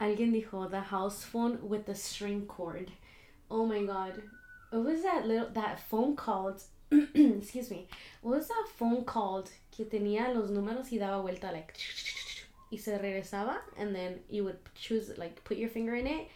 Alguien 0.00 0.32
dijo 0.32 0.70
the 0.70 0.80
house 0.80 1.22
phone 1.22 1.58
with 1.68 1.84
the 1.84 1.94
string 1.94 2.46
cord. 2.46 2.90
Oh 3.50 3.66
my 3.66 3.82
god, 3.84 4.22
what 4.74 4.84
was 4.84 5.02
that 5.02 5.26
little 5.26 5.48
that 5.50 5.78
phone 5.78 6.16
called 6.16 6.62
excuse 6.90 7.70
me 7.70 7.86
what 8.22 8.36
was 8.38 8.48
that 8.48 8.66
phone 8.76 9.04
called 9.04 9.50
que 9.70 9.84
tenía 9.84 10.34
los 10.34 10.50
números 10.50 10.90
y 10.92 10.98
daba 10.98 11.22
vuelta 11.22 11.52
like 11.52 11.74
y 12.72 12.76
se 12.76 12.98
regresaba 12.98 13.58
and 13.78 13.94
then 13.94 14.18
you 14.28 14.42
would 14.42 14.58
choose 14.74 15.16
like 15.16 15.42
put 15.44 15.56
your 15.56 15.68
finger 15.68 15.94
in 15.94 16.06
it 16.06 16.28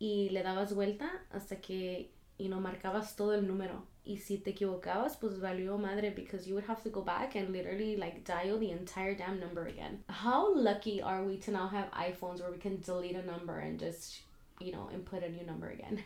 y 0.00 0.28
le 0.32 0.42
dabas 0.42 0.74
vuelta 0.74 1.08
hasta 1.32 1.56
que 1.56 2.10
you 2.38 2.48
know 2.48 2.60
marcabas 2.60 3.14
todo 3.14 3.32
el 3.34 3.46
número 3.46 3.82
y 4.06 4.16
si 4.16 4.38
te 4.38 4.50
equivocabas 4.50 5.18
pues 5.18 5.38
valió 5.38 5.78
madre 5.78 6.10
because 6.10 6.46
you 6.46 6.54
would 6.54 6.64
have 6.64 6.82
to 6.82 6.90
go 6.90 7.02
back 7.02 7.34
and 7.34 7.50
literally 7.50 7.96
like 7.96 8.24
dial 8.24 8.58
the 8.58 8.70
entire 8.70 9.14
damn 9.14 9.40
number 9.40 9.66
again 9.66 10.02
how 10.08 10.54
lucky 10.54 11.02
are 11.02 11.24
we 11.24 11.36
to 11.36 11.50
now 11.50 11.66
have 11.66 11.90
iPhones 11.90 12.40
where 12.40 12.52
we 12.52 12.58
can 12.58 12.80
delete 12.80 13.16
a 13.16 13.26
number 13.26 13.58
and 13.58 13.80
just 13.80 14.20
you 14.60 14.72
know, 14.72 14.88
input 14.92 15.22
a 15.22 15.30
new 15.30 15.44
number 15.44 15.70
again. 15.70 16.02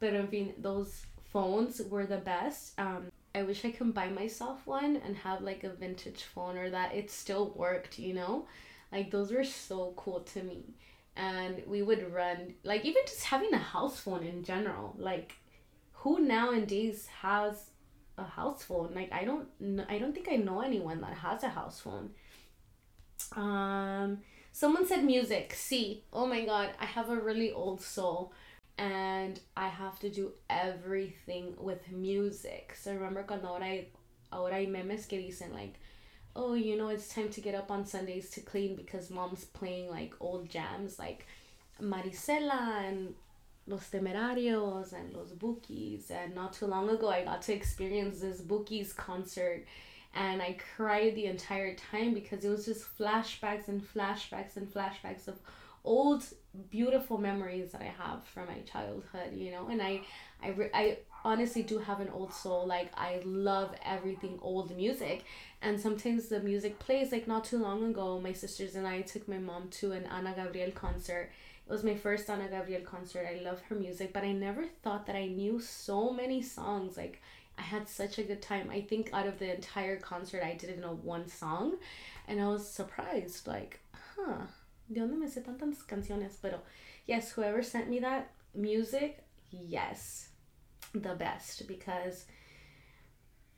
but 0.00 0.14
I 0.14 0.22
mean, 0.22 0.54
those 0.58 1.06
phones 1.32 1.80
were 1.82 2.06
the 2.06 2.18
best. 2.18 2.78
Um, 2.78 3.06
I 3.34 3.42
wish 3.42 3.64
I 3.64 3.70
could 3.70 3.94
buy 3.94 4.08
myself 4.08 4.66
one 4.66 4.96
and 4.96 5.16
have 5.16 5.40
like 5.40 5.64
a 5.64 5.70
vintage 5.70 6.22
phone 6.22 6.56
or 6.56 6.70
that 6.70 6.94
it 6.94 7.10
still 7.10 7.52
worked, 7.56 7.98
you 7.98 8.14
know? 8.14 8.46
Like 8.90 9.10
those 9.10 9.32
were 9.32 9.44
so 9.44 9.94
cool 9.96 10.20
to 10.20 10.42
me. 10.42 10.74
And 11.16 11.62
we 11.66 11.82
would 11.82 12.12
run 12.12 12.54
like 12.64 12.84
even 12.84 13.02
just 13.06 13.24
having 13.24 13.52
a 13.52 13.58
house 13.58 14.00
phone 14.00 14.22
in 14.22 14.44
general. 14.44 14.94
Like 14.98 15.34
who 16.02 16.18
nowadays 16.20 17.06
has 17.20 17.70
a 18.18 18.24
house 18.24 18.64
phone? 18.64 18.92
Like 18.94 19.12
I 19.12 19.24
don't 19.24 19.46
I 19.88 19.98
don't 19.98 20.12
think 20.12 20.28
I 20.30 20.36
know 20.36 20.60
anyone 20.60 21.00
that 21.00 21.14
has 21.14 21.42
a 21.44 21.48
house 21.48 21.80
phone. 21.80 22.10
Um 23.36 24.18
someone 24.50 24.86
said 24.86 25.04
music. 25.04 25.54
See, 25.54 26.02
oh 26.12 26.26
my 26.26 26.44
god, 26.44 26.70
I 26.80 26.86
have 26.86 27.08
a 27.08 27.16
really 27.16 27.52
old 27.52 27.80
soul 27.80 28.32
and 28.78 29.38
I 29.56 29.68
have 29.68 30.00
to 30.00 30.10
do 30.10 30.32
everything 30.50 31.54
with 31.58 31.90
music. 31.92 32.74
So 32.80 32.92
remember 32.92 33.22
cuando 33.22 33.48
ahora 33.48 33.66
hay, 33.66 33.88
ahora 34.32 34.54
hay 34.56 34.66
memes 34.66 35.06
que 35.06 35.18
dicen 35.18 35.52
like, 35.54 35.74
oh, 36.34 36.54
you 36.54 36.76
know, 36.76 36.88
it's 36.88 37.08
time 37.14 37.28
to 37.28 37.40
get 37.40 37.54
up 37.54 37.70
on 37.70 37.86
Sundays 37.86 38.28
to 38.30 38.40
clean 38.40 38.74
because 38.74 39.08
mom's 39.10 39.44
playing 39.44 39.88
like 39.88 40.14
old 40.18 40.48
jams 40.48 40.98
like 40.98 41.26
Marisela 41.80 42.88
and 42.88 43.14
Los 43.66 43.90
Temerarios 43.90 44.92
and 44.92 45.12
Los 45.14 45.32
Bukis. 45.32 46.10
And 46.10 46.34
not 46.34 46.52
too 46.52 46.66
long 46.66 46.88
ago, 46.90 47.08
I 47.08 47.24
got 47.24 47.42
to 47.42 47.52
experience 47.52 48.20
this 48.20 48.40
Bukis 48.40 48.94
concert 48.94 49.64
and 50.14 50.42
I 50.42 50.56
cried 50.76 51.14
the 51.14 51.26
entire 51.26 51.74
time 51.74 52.14
because 52.14 52.44
it 52.44 52.48
was 52.50 52.66
just 52.66 52.86
flashbacks 52.98 53.68
and 53.68 53.82
flashbacks 53.82 54.56
and 54.56 54.72
flashbacks 54.72 55.26
of 55.26 55.38
old 55.84 56.24
beautiful 56.70 57.18
memories 57.18 57.72
that 57.72 57.80
I 57.80 57.92
have 58.02 58.24
from 58.24 58.46
my 58.46 58.58
childhood, 58.70 59.32
you 59.34 59.50
know, 59.50 59.68
and 59.68 59.80
I 59.82 60.02
I 60.42 60.50
re- 60.50 60.70
I 60.74 60.98
honestly 61.24 61.62
do 61.62 61.78
have 61.78 62.00
an 62.00 62.10
old 62.12 62.32
soul. 62.32 62.66
Like 62.66 62.90
I 62.96 63.20
love 63.24 63.74
everything 63.84 64.38
old 64.42 64.74
music, 64.76 65.24
and 65.62 65.80
sometimes 65.80 66.28
the 66.28 66.40
music 66.40 66.78
plays. 66.78 67.10
Like 67.10 67.26
not 67.26 67.44
too 67.44 67.58
long 67.58 67.84
ago, 67.84 68.20
my 68.20 68.32
sisters 68.32 68.74
and 68.74 68.86
I 68.86 69.00
took 69.00 69.26
my 69.28 69.38
mom 69.38 69.68
to 69.80 69.92
an 69.92 70.04
Ana 70.06 70.34
Gabriel 70.36 70.72
concert. 70.72 71.30
It 71.66 71.72
was 71.72 71.84
my 71.84 71.94
first 71.94 72.28
Ana 72.28 72.48
Gabriel 72.48 72.82
concert. 72.82 73.26
I 73.30 73.42
love 73.42 73.60
her 73.68 73.74
music, 73.74 74.12
but 74.12 74.24
I 74.24 74.32
never 74.32 74.64
thought 74.82 75.06
that 75.06 75.16
I 75.16 75.26
knew 75.26 75.60
so 75.60 76.12
many 76.12 76.42
songs. 76.42 76.96
Like 76.96 77.22
I 77.58 77.62
had 77.62 77.88
such 77.88 78.18
a 78.18 78.24
good 78.24 78.42
time. 78.42 78.68
I 78.70 78.80
think 78.80 79.10
out 79.12 79.26
of 79.26 79.38
the 79.38 79.54
entire 79.54 79.96
concert, 79.98 80.42
I 80.42 80.54
didn't 80.54 80.80
know 80.80 80.98
one 81.02 81.28
song, 81.28 81.76
and 82.28 82.40
I 82.40 82.48
was 82.48 82.68
surprised. 82.68 83.46
Like, 83.46 83.80
huh 84.16 84.46
¿de 84.92 85.00
dónde 85.00 85.18
me 85.18 85.26
sé 85.26 85.42
tantas 85.42 85.86
canciones? 85.86 86.36
Pero 86.40 86.60
yes, 87.06 87.32
whoever 87.32 87.62
sent 87.62 87.88
me 87.88 88.00
that 88.00 88.32
music, 88.54 89.24
yes, 89.50 90.28
the 90.94 91.14
best 91.14 91.66
because 91.66 92.26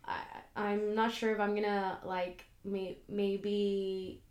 I 0.05 0.21
I'm 0.57 0.95
not 0.95 1.13
sure 1.13 1.33
if 1.33 1.41
I'm 1.41 1.55
gonna 1.55 1.99
like 2.05 2.45
may 2.65 2.99
maybe 3.09 4.23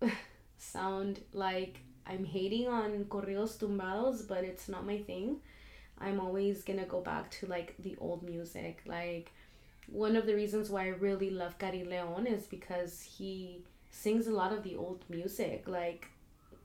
sound 0.58 1.20
like 1.32 1.80
I'm 2.10 2.24
hating 2.24 2.66
on 2.66 3.04
corridos 3.04 3.56
tumbados, 3.56 4.26
but 4.26 4.42
it's 4.42 4.68
not 4.68 4.84
my 4.84 4.98
thing. 4.98 5.36
I'm 5.98 6.18
always 6.18 6.64
gonna 6.64 6.86
go 6.86 7.00
back 7.00 7.30
to 7.32 7.46
like 7.46 7.74
the 7.78 7.96
old 8.00 8.22
music. 8.22 8.82
Like 8.84 9.30
one 9.86 10.16
of 10.16 10.26
the 10.26 10.34
reasons 10.34 10.70
why 10.70 10.86
I 10.86 10.88
really 10.88 11.30
love 11.30 11.58
Carin 11.58 11.88
Leon 11.88 12.26
is 12.26 12.46
because 12.46 13.00
he 13.02 13.62
sings 13.90 14.26
a 14.26 14.32
lot 14.32 14.52
of 14.52 14.64
the 14.64 14.76
old 14.76 15.04
music. 15.08 15.64
Like 15.66 16.08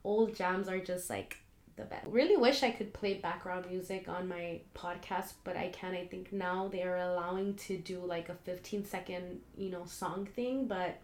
old 0.03 0.35
jams 0.35 0.67
are 0.67 0.79
just 0.79 1.09
like 1.09 1.37
the 1.75 1.83
best. 1.83 2.07
Really 2.07 2.37
wish 2.37 2.63
I 2.63 2.71
could 2.71 2.93
play 2.93 3.15
background 3.15 3.65
music 3.69 4.07
on 4.07 4.27
my 4.27 4.61
podcast, 4.73 5.33
but 5.43 5.57
I 5.57 5.67
can't. 5.69 5.95
I 5.95 6.05
think 6.05 6.31
now 6.33 6.69
they 6.71 6.81
are 6.83 6.97
allowing 6.97 7.55
to 7.67 7.77
do 7.77 7.99
like 7.99 8.29
a 8.29 8.35
15 8.35 8.85
second, 8.85 9.41
you 9.57 9.69
know, 9.69 9.85
song 9.85 10.27
thing, 10.35 10.67
but 10.67 10.97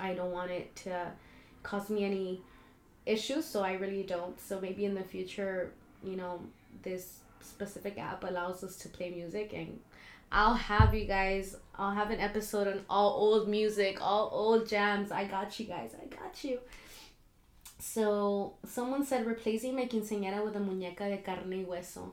I 0.00 0.14
don't 0.14 0.32
want 0.32 0.50
it 0.50 0.74
to 0.76 1.12
cause 1.62 1.90
me 1.90 2.04
any 2.04 2.42
issues, 3.06 3.44
so 3.44 3.62
I 3.62 3.72
really 3.74 4.02
don't. 4.02 4.38
So 4.40 4.60
maybe 4.60 4.84
in 4.84 4.94
the 4.94 5.02
future, 5.02 5.72
you 6.02 6.16
know, 6.16 6.40
this 6.82 7.18
specific 7.40 7.98
app 7.98 8.24
allows 8.24 8.64
us 8.64 8.76
to 8.76 8.88
play 8.88 9.10
music 9.10 9.52
and 9.54 9.78
I'll 10.32 10.54
have 10.54 10.94
you 10.94 11.04
guys. 11.04 11.56
I'll 11.76 11.94
have 11.94 12.10
an 12.10 12.20
episode 12.20 12.66
on 12.66 12.80
all 12.90 13.10
old 13.10 13.48
music, 13.48 13.98
all 14.00 14.30
old 14.32 14.68
jams. 14.68 15.12
I 15.12 15.24
got 15.26 15.60
you 15.60 15.66
guys. 15.66 15.92
I 16.00 16.06
got 16.06 16.42
you. 16.42 16.58
So 17.78 18.54
someone 18.66 19.04
said 19.04 19.26
replacing 19.26 19.76
my 19.76 19.86
quinceañera 19.86 20.44
with 20.44 20.56
a 20.56 20.60
muñeca 20.60 21.08
de 21.08 21.18
carne 21.18 21.58
y 21.58 21.64
hueso. 21.64 22.12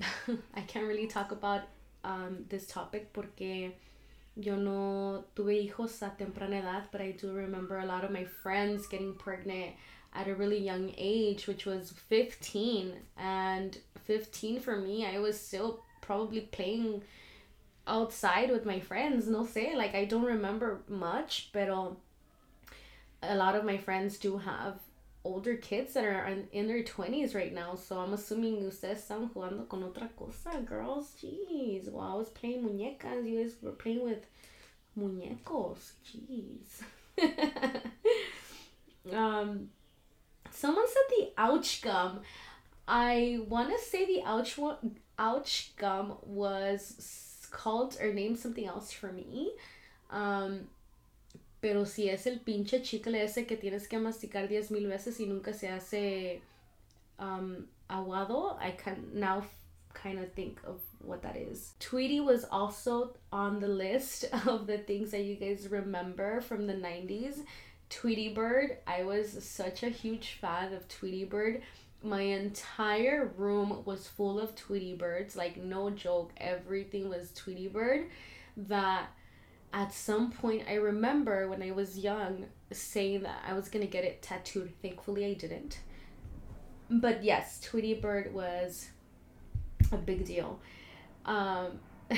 I 0.54 0.62
can't 0.62 0.86
really 0.86 1.06
talk 1.06 1.30
about 1.30 1.62
um, 2.02 2.44
this 2.48 2.66
topic 2.66 3.12
porque 3.12 3.72
yo 4.36 4.56
no 4.56 5.24
tuve 5.36 5.62
hijos 5.62 6.02
a 6.02 6.10
temprana 6.10 6.58
edad, 6.58 6.88
but 6.90 7.00
I 7.00 7.12
do 7.12 7.32
remember 7.32 7.78
a 7.78 7.86
lot 7.86 8.04
of 8.04 8.10
my 8.10 8.24
friends 8.24 8.86
getting 8.86 9.14
pregnant 9.14 9.74
at 10.14 10.28
a 10.28 10.34
really 10.34 10.58
young 10.58 10.92
age, 10.96 11.46
which 11.46 11.66
was 11.66 11.92
15. 12.08 12.94
And 13.16 13.78
15 14.04 14.60
for 14.60 14.76
me, 14.76 15.06
I 15.06 15.18
was 15.18 15.38
still 15.38 15.80
probably 16.00 16.40
playing 16.40 17.02
outside 17.86 18.50
with 18.50 18.64
my 18.64 18.80
friends, 18.80 19.28
no 19.28 19.44
sé, 19.44 19.74
like 19.74 19.94
I 19.94 20.04
don't 20.04 20.24
remember 20.24 20.82
much, 20.88 21.50
pero 21.52 21.96
a 23.22 23.34
lot 23.34 23.54
of 23.54 23.64
my 23.64 23.76
friends 23.76 24.18
do 24.18 24.38
have 24.38 24.78
older 25.24 25.56
kids 25.56 25.94
that 25.94 26.04
are 26.04 26.26
in, 26.26 26.46
in 26.52 26.68
their 26.68 26.82
20s 26.82 27.34
right 27.34 27.52
now. 27.52 27.74
So 27.74 27.98
I'm 27.98 28.12
assuming 28.12 28.62
ustedes 28.66 29.02
están 29.08 29.30
jugando 29.32 29.68
con 29.68 29.82
otra 29.82 30.08
cosa, 30.16 30.60
girls. 30.60 31.12
Jeez. 31.22 31.90
While 31.90 32.12
I 32.12 32.14
was 32.14 32.28
playing 32.28 32.62
muñecas, 32.62 33.28
you 33.28 33.42
guys 33.42 33.56
were 33.62 33.72
playing 33.72 34.04
with 34.04 34.26
muñecos. 34.98 35.92
Jeez. 36.06 36.82
um, 39.12 39.70
someone 40.50 40.86
said 40.86 41.16
the 41.18 41.32
ouch 41.38 41.82
gum. 41.82 42.20
I 42.86 43.40
want 43.48 43.70
to 43.70 43.82
say 43.82 44.04
the 44.04 44.22
ouch 44.24 44.58
ouch 45.18 45.72
gum 45.76 46.16
was 46.22 47.48
called 47.50 47.96
or 48.00 48.12
named 48.12 48.38
something 48.38 48.66
else 48.66 48.92
for 48.92 49.10
me. 49.10 49.52
Um, 50.10 50.68
Pero 51.64 51.86
si 51.86 52.10
es 52.10 52.26
el 52.26 52.40
pinche 52.40 52.82
chicle 52.82 53.22
ese 53.22 53.46
que 53.46 53.56
tienes 53.56 53.88
que 53.88 53.98
masticar 53.98 54.48
diez 54.48 54.70
mil 54.70 54.86
veces 54.86 55.18
y 55.18 55.24
nunca 55.24 55.54
se 55.54 55.68
hace 55.68 56.42
um, 57.18 57.66
aguado, 57.88 58.58
I 58.60 58.72
can 58.72 59.08
now 59.14 59.46
kind 59.94 60.18
of 60.18 60.30
think 60.34 60.60
of 60.66 60.82
what 60.98 61.22
that 61.22 61.36
is. 61.36 61.72
Tweety 61.80 62.20
was 62.20 62.44
also 62.44 63.14
on 63.32 63.60
the 63.60 63.68
list 63.68 64.26
of 64.46 64.66
the 64.66 64.76
things 64.76 65.12
that 65.12 65.22
you 65.22 65.36
guys 65.36 65.66
remember 65.70 66.42
from 66.42 66.66
the 66.66 66.74
90s. 66.74 67.38
Tweety 67.88 68.34
Bird, 68.34 68.76
I 68.86 69.04
was 69.04 69.32
such 69.42 69.82
a 69.82 69.88
huge 69.88 70.36
fan 70.42 70.74
of 70.74 70.86
Tweety 70.86 71.24
Bird. 71.24 71.62
My 72.02 72.20
entire 72.20 73.32
room 73.38 73.84
was 73.86 74.06
full 74.06 74.38
of 74.38 74.54
Tweety 74.54 74.96
Birds, 74.96 75.34
like 75.34 75.56
no 75.56 75.88
joke, 75.88 76.32
everything 76.36 77.08
was 77.08 77.32
Tweety 77.32 77.68
Bird. 77.68 78.08
That 78.54 79.08
at 79.74 79.92
some 79.92 80.30
point 80.30 80.62
I 80.70 80.74
remember 80.74 81.48
when 81.48 81.62
I 81.62 81.72
was 81.72 81.98
young 81.98 82.46
saying 82.72 83.24
that 83.24 83.42
I 83.46 83.54
was 83.54 83.68
gonna 83.68 83.86
get 83.86 84.04
it 84.04 84.22
tattooed. 84.22 84.72
Thankfully 84.80 85.26
I 85.26 85.34
didn't. 85.34 85.78
But 86.88 87.24
yes, 87.24 87.60
Tweety 87.60 87.94
Bird 87.94 88.32
was 88.32 88.88
a 89.90 89.96
big 89.96 90.24
deal. 90.24 90.60
Um, 91.26 91.80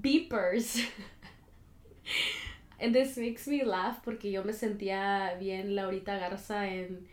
beepers. 0.00 0.82
and 2.80 2.94
this 2.94 3.18
makes 3.18 3.46
me 3.46 3.62
laugh 3.62 4.02
porque 4.02 4.32
yo 4.32 4.42
me 4.42 4.52
sentía 4.52 5.38
bien 5.38 5.74
Laurita 5.74 6.18
Garza 6.18 6.66
en, 6.66 7.06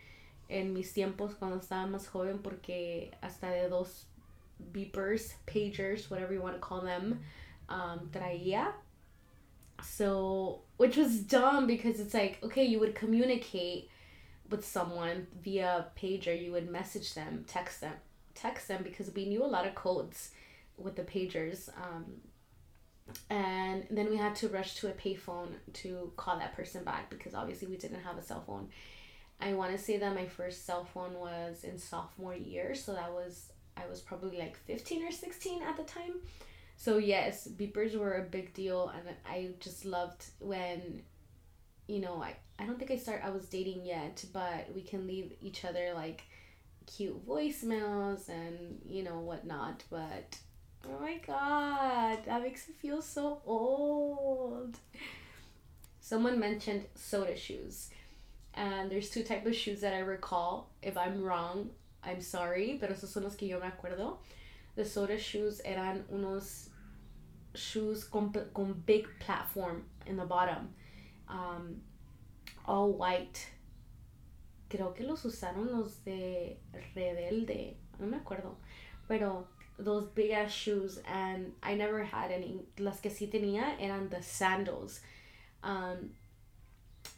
en 0.48 0.72
mis 0.72 0.92
tiempos 0.94 1.34
cuando 1.38 1.58
estaba 1.58 1.86
más 1.86 2.06
joven 2.06 2.38
porque 2.38 3.10
hasta 3.22 3.50
de 3.50 3.68
dos 3.68 4.06
beepers, 4.72 5.34
pagers, 5.46 6.10
whatever 6.10 6.32
you 6.32 6.40
want 6.40 6.54
to 6.54 6.60
call 6.60 6.80
them, 6.80 7.20
um, 7.68 8.10
traía. 8.12 8.72
So, 9.82 10.60
which 10.76 10.96
was 10.96 11.20
dumb 11.20 11.66
because 11.66 12.00
it's 12.00 12.14
like, 12.14 12.38
okay, 12.42 12.64
you 12.64 12.80
would 12.80 12.94
communicate 12.94 13.90
with 14.50 14.66
someone 14.66 15.26
via 15.42 15.86
pager, 16.00 16.40
you 16.40 16.52
would 16.52 16.70
message 16.70 17.14
them, 17.14 17.44
text 17.46 17.80
them, 17.80 17.94
text 18.34 18.68
them 18.68 18.82
because 18.82 19.14
we 19.14 19.26
knew 19.26 19.44
a 19.44 19.46
lot 19.46 19.66
of 19.66 19.74
codes 19.74 20.30
with 20.76 20.96
the 20.96 21.02
pagers. 21.02 21.68
Um, 21.76 22.06
and 23.30 23.86
then 23.90 24.10
we 24.10 24.16
had 24.16 24.34
to 24.36 24.48
rush 24.48 24.74
to 24.76 24.88
a 24.88 24.92
payphone 24.92 25.48
to 25.74 26.12
call 26.16 26.38
that 26.38 26.54
person 26.54 26.84
back 26.84 27.10
because 27.10 27.34
obviously 27.34 27.68
we 27.68 27.76
didn't 27.76 28.00
have 28.02 28.18
a 28.18 28.22
cell 28.22 28.42
phone. 28.46 28.68
I 29.40 29.52
want 29.52 29.72
to 29.72 29.78
say 29.78 29.98
that 29.98 30.14
my 30.14 30.26
first 30.26 30.66
cell 30.66 30.84
phone 30.84 31.14
was 31.14 31.64
in 31.64 31.78
sophomore 31.78 32.34
year, 32.34 32.74
so 32.74 32.92
that 32.94 33.12
was 33.12 33.52
I 33.76 33.88
was 33.88 34.00
probably 34.00 34.38
like 34.38 34.56
15 34.56 35.06
or 35.06 35.12
16 35.12 35.62
at 35.62 35.76
the 35.76 35.84
time. 35.84 36.14
So 36.78 36.96
yes, 36.96 37.46
beepers 37.46 37.94
were 37.96 38.18
a 38.18 38.22
big 38.22 38.54
deal, 38.54 38.90
and 38.96 39.14
I 39.26 39.50
just 39.60 39.84
loved 39.84 40.24
when 40.38 41.02
you 41.88 42.00
know, 42.00 42.22
I, 42.22 42.36
I 42.58 42.66
don't 42.66 42.78
think 42.78 42.90
I 42.90 42.96
start 42.96 43.22
I 43.24 43.30
was 43.30 43.46
dating 43.46 43.84
yet, 43.84 44.24
but 44.32 44.68
we 44.74 44.82
can 44.82 45.06
leave 45.06 45.32
each 45.40 45.64
other 45.64 45.92
like 45.94 46.22
cute 46.86 47.26
voicemails 47.26 48.28
and 48.28 48.80
you 48.86 49.02
know 49.02 49.18
whatnot. 49.18 49.82
But 49.90 50.38
oh 50.86 51.00
my 51.00 51.16
god, 51.26 52.18
that 52.26 52.42
makes 52.42 52.68
me 52.68 52.74
feel 52.80 53.02
so 53.02 53.40
old. 53.44 54.78
Someone 56.00 56.38
mentioned 56.38 56.84
soda 56.94 57.36
shoes. 57.36 57.90
And 58.54 58.90
there's 58.90 59.10
two 59.10 59.22
types 59.22 59.46
of 59.46 59.54
shoes 59.54 59.80
that 59.82 59.94
I 59.94 60.00
recall. 60.00 60.68
If 60.82 60.96
I'm 60.96 61.22
wrong, 61.22 61.70
I'm 62.02 62.20
sorry, 62.20 62.76
pero 62.80 62.92
esos 62.92 63.08
son 63.08 63.24
los 63.24 63.36
que 63.36 63.46
yo 63.48 63.60
me 63.60 63.66
acuerdo. 63.66 64.16
The 64.74 64.84
soda 64.84 65.18
shoes 65.18 65.60
eran 65.64 66.04
unos 66.12 66.67
shoes 67.54 68.04
con, 68.04 68.32
con 68.54 68.82
big 68.86 69.06
platform 69.20 69.84
in 70.06 70.16
the 70.16 70.24
bottom. 70.24 70.70
Um, 71.28 71.82
all 72.64 72.92
white. 72.92 73.46
Creo 74.70 74.94
que 74.94 75.04
los 75.04 75.24
usaron 75.24 75.72
los 75.72 76.04
de 76.04 76.58
Rebelde. 76.94 77.74
No 77.98 78.06
me 78.06 78.18
acuerdo. 78.18 78.56
Pero 79.08 79.46
those 79.78 80.08
big 80.14 80.30
ass 80.32 80.52
shoes 80.52 81.00
and 81.06 81.52
I 81.62 81.74
never 81.74 82.04
had 82.04 82.30
any. 82.30 82.60
Las 82.78 83.00
que 83.00 83.10
sí 83.10 83.30
tenía 83.30 83.80
eran 83.80 84.08
the 84.10 84.22
sandals. 84.22 85.00
Um, 85.62 86.10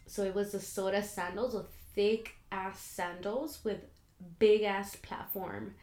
so 0.06 0.22
it 0.22 0.34
was 0.34 0.52
the 0.52 0.60
soda 0.60 1.02
sandals 1.02 1.54
with 1.54 1.66
thick 1.94 2.34
ass 2.52 2.80
sandals 2.80 3.64
with 3.64 3.80
big 4.38 4.62
ass 4.62 4.96
platform. 4.96 5.74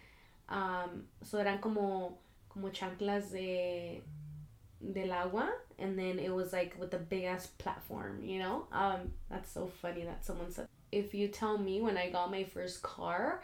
Um, 0.50 1.04
so 1.24 1.40
eran 1.40 1.60
como 1.60 2.18
como 2.50 2.70
chanclas 2.70 3.32
de 3.32 4.02
del 4.94 5.12
agua 5.12 5.50
and 5.80 5.98
then 5.98 6.20
it 6.20 6.34
was 6.34 6.54
like 6.54 6.76
with 6.80 6.92
the 6.92 6.98
big 6.98 7.24
ass 7.24 7.48
platform, 7.48 8.24
you 8.24 8.40
know? 8.40 8.68
Um 8.72 9.14
that's 9.30 9.52
so 9.52 9.68
funny 9.68 10.04
that 10.04 10.26
someone 10.26 10.52
said 10.52 10.68
if 10.92 11.14
you 11.14 11.28
tell 11.28 11.58
me 11.58 11.82
when 11.82 11.98
I 11.98 12.10
got 12.10 12.32
my 12.32 12.44
first 12.44 12.82
car, 12.82 13.42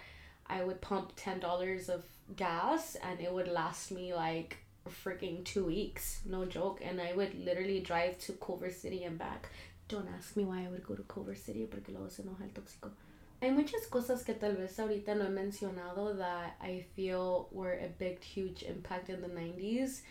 I 0.47 0.63
would 0.63 0.81
pump 0.81 1.15
$10 1.15 1.89
of 1.89 2.03
gas 2.35 2.95
and 2.95 3.19
it 3.19 3.33
would 3.33 3.47
last 3.47 3.91
me 3.91 4.13
like 4.13 4.57
freaking 5.03 5.43
2 5.43 5.65
weeks, 5.65 6.21
no 6.25 6.45
joke, 6.45 6.81
and 6.83 7.01
I 7.01 7.13
would 7.13 7.33
literally 7.45 7.79
drive 7.79 8.17
to 8.19 8.33
Culver 8.33 8.69
City 8.69 9.03
and 9.03 9.17
back. 9.17 9.49
Don't 9.87 10.07
ask 10.17 10.35
me 10.35 10.45
why 10.45 10.63
I 10.65 10.69
would 10.69 10.85
go 10.85 10.95
to 10.95 11.03
Culver 11.03 11.35
City 11.35 11.67
porque 11.69 11.89
luego 11.89 12.09
se 12.09 12.23
enoja 12.23 12.43
el 12.43 12.49
tóxico. 12.49 12.91
Hay 13.41 13.51
muchas 13.51 13.87
cosas 13.87 14.23
que 14.23 14.33
tal 14.35 14.55
vez 14.55 14.79
ahorita 14.79 15.15
no 15.17 15.25
he 15.25 15.29
mencionado 15.29 16.17
that 16.17 16.55
I 16.61 16.85
feel 16.95 17.49
were 17.51 17.73
a 17.73 17.89
big, 17.99 18.23
huge 18.23 18.63
impact 18.63 19.09
in 19.09 19.21
the 19.21 19.27
90s 19.27 20.01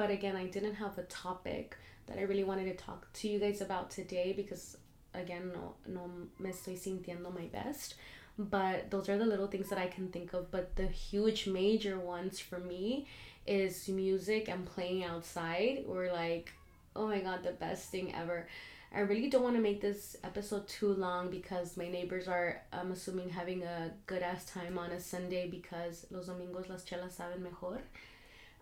but 0.00 0.10
again, 0.10 0.34
I 0.34 0.46
didn't 0.46 0.76
have 0.76 0.96
a 0.96 1.02
topic 1.02 1.76
that 2.06 2.16
I 2.16 2.22
really 2.22 2.42
wanted 2.42 2.64
to 2.64 2.84
talk 2.84 3.12
to 3.12 3.28
you 3.28 3.38
guys 3.38 3.60
about 3.60 3.90
today 3.90 4.32
because 4.34 4.78
again, 5.12 5.52
no, 5.52 5.74
no 5.86 6.10
me 6.38 6.48
estoy 6.48 6.78
sintiendo 6.78 7.30
my 7.34 7.48
best. 7.52 7.96
But 8.38 8.90
those 8.90 9.10
are 9.10 9.18
the 9.18 9.26
little 9.26 9.48
things 9.48 9.68
that 9.68 9.78
I 9.78 9.88
can 9.88 10.08
think 10.08 10.32
of. 10.32 10.50
But 10.50 10.74
the 10.74 10.86
huge 10.86 11.46
major 11.46 11.98
ones 11.98 12.40
for 12.40 12.58
me 12.58 13.08
is 13.46 13.90
music 13.90 14.48
and 14.48 14.64
playing 14.64 15.04
outside 15.04 15.84
or 15.86 16.10
like, 16.10 16.50
oh 16.96 17.06
my 17.06 17.20
god, 17.20 17.42
the 17.42 17.52
best 17.52 17.90
thing 17.90 18.14
ever. 18.14 18.48
I 18.94 19.00
really 19.00 19.28
don't 19.28 19.42
want 19.42 19.56
to 19.56 19.62
make 19.62 19.82
this 19.82 20.16
episode 20.24 20.66
too 20.66 20.94
long 20.94 21.28
because 21.28 21.76
my 21.76 21.88
neighbors 21.88 22.26
are, 22.26 22.62
I'm 22.72 22.90
assuming, 22.92 23.28
having 23.28 23.64
a 23.64 23.90
good 24.06 24.22
ass 24.22 24.46
time 24.46 24.78
on 24.78 24.92
a 24.92 24.98
Sunday 24.98 25.46
because 25.50 26.06
los 26.10 26.28
domingos 26.28 26.70
las 26.70 26.86
chelas 26.86 27.18
saben 27.18 27.42
mejor. 27.42 27.82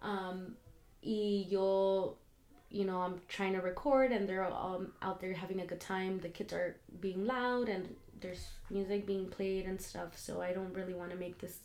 Um, 0.02 0.56
y 1.02 1.46
yo 1.48 2.16
you 2.70 2.84
know 2.84 2.98
i'm 3.00 3.20
trying 3.28 3.52
to 3.54 3.60
record 3.60 4.12
and 4.12 4.28
they're 4.28 4.44
um, 4.52 4.92
out 5.02 5.20
there 5.20 5.32
having 5.32 5.60
a 5.60 5.66
good 5.66 5.80
time. 5.80 6.18
The 6.20 6.28
kids 6.28 6.52
are 6.52 6.76
being 7.00 7.24
loud 7.26 7.68
and 7.68 7.94
there's 8.20 8.46
music 8.70 9.06
being 9.06 9.28
played 9.28 9.64
and 9.66 9.80
stuff. 9.80 10.18
So 10.18 10.40
i 10.42 10.52
don't 10.52 10.74
really 10.74 10.94
want 10.94 11.10
to 11.10 11.16
make 11.16 11.38
this 11.38 11.58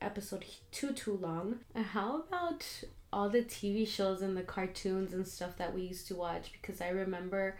episode 0.00 0.44
too 0.72 0.92
too 0.92 1.16
long. 1.16 1.60
How 1.74 2.20
about 2.20 2.64
all 3.12 3.30
the 3.30 3.42
tv 3.42 3.86
shows 3.88 4.20
and 4.20 4.36
the 4.36 4.42
cartoons 4.42 5.14
and 5.14 5.26
stuff 5.26 5.56
that 5.56 5.74
we 5.74 5.82
used 5.82 6.06
to 6.08 6.14
watch? 6.14 6.52
Because 6.52 6.80
i 6.80 6.88
remember 6.88 7.56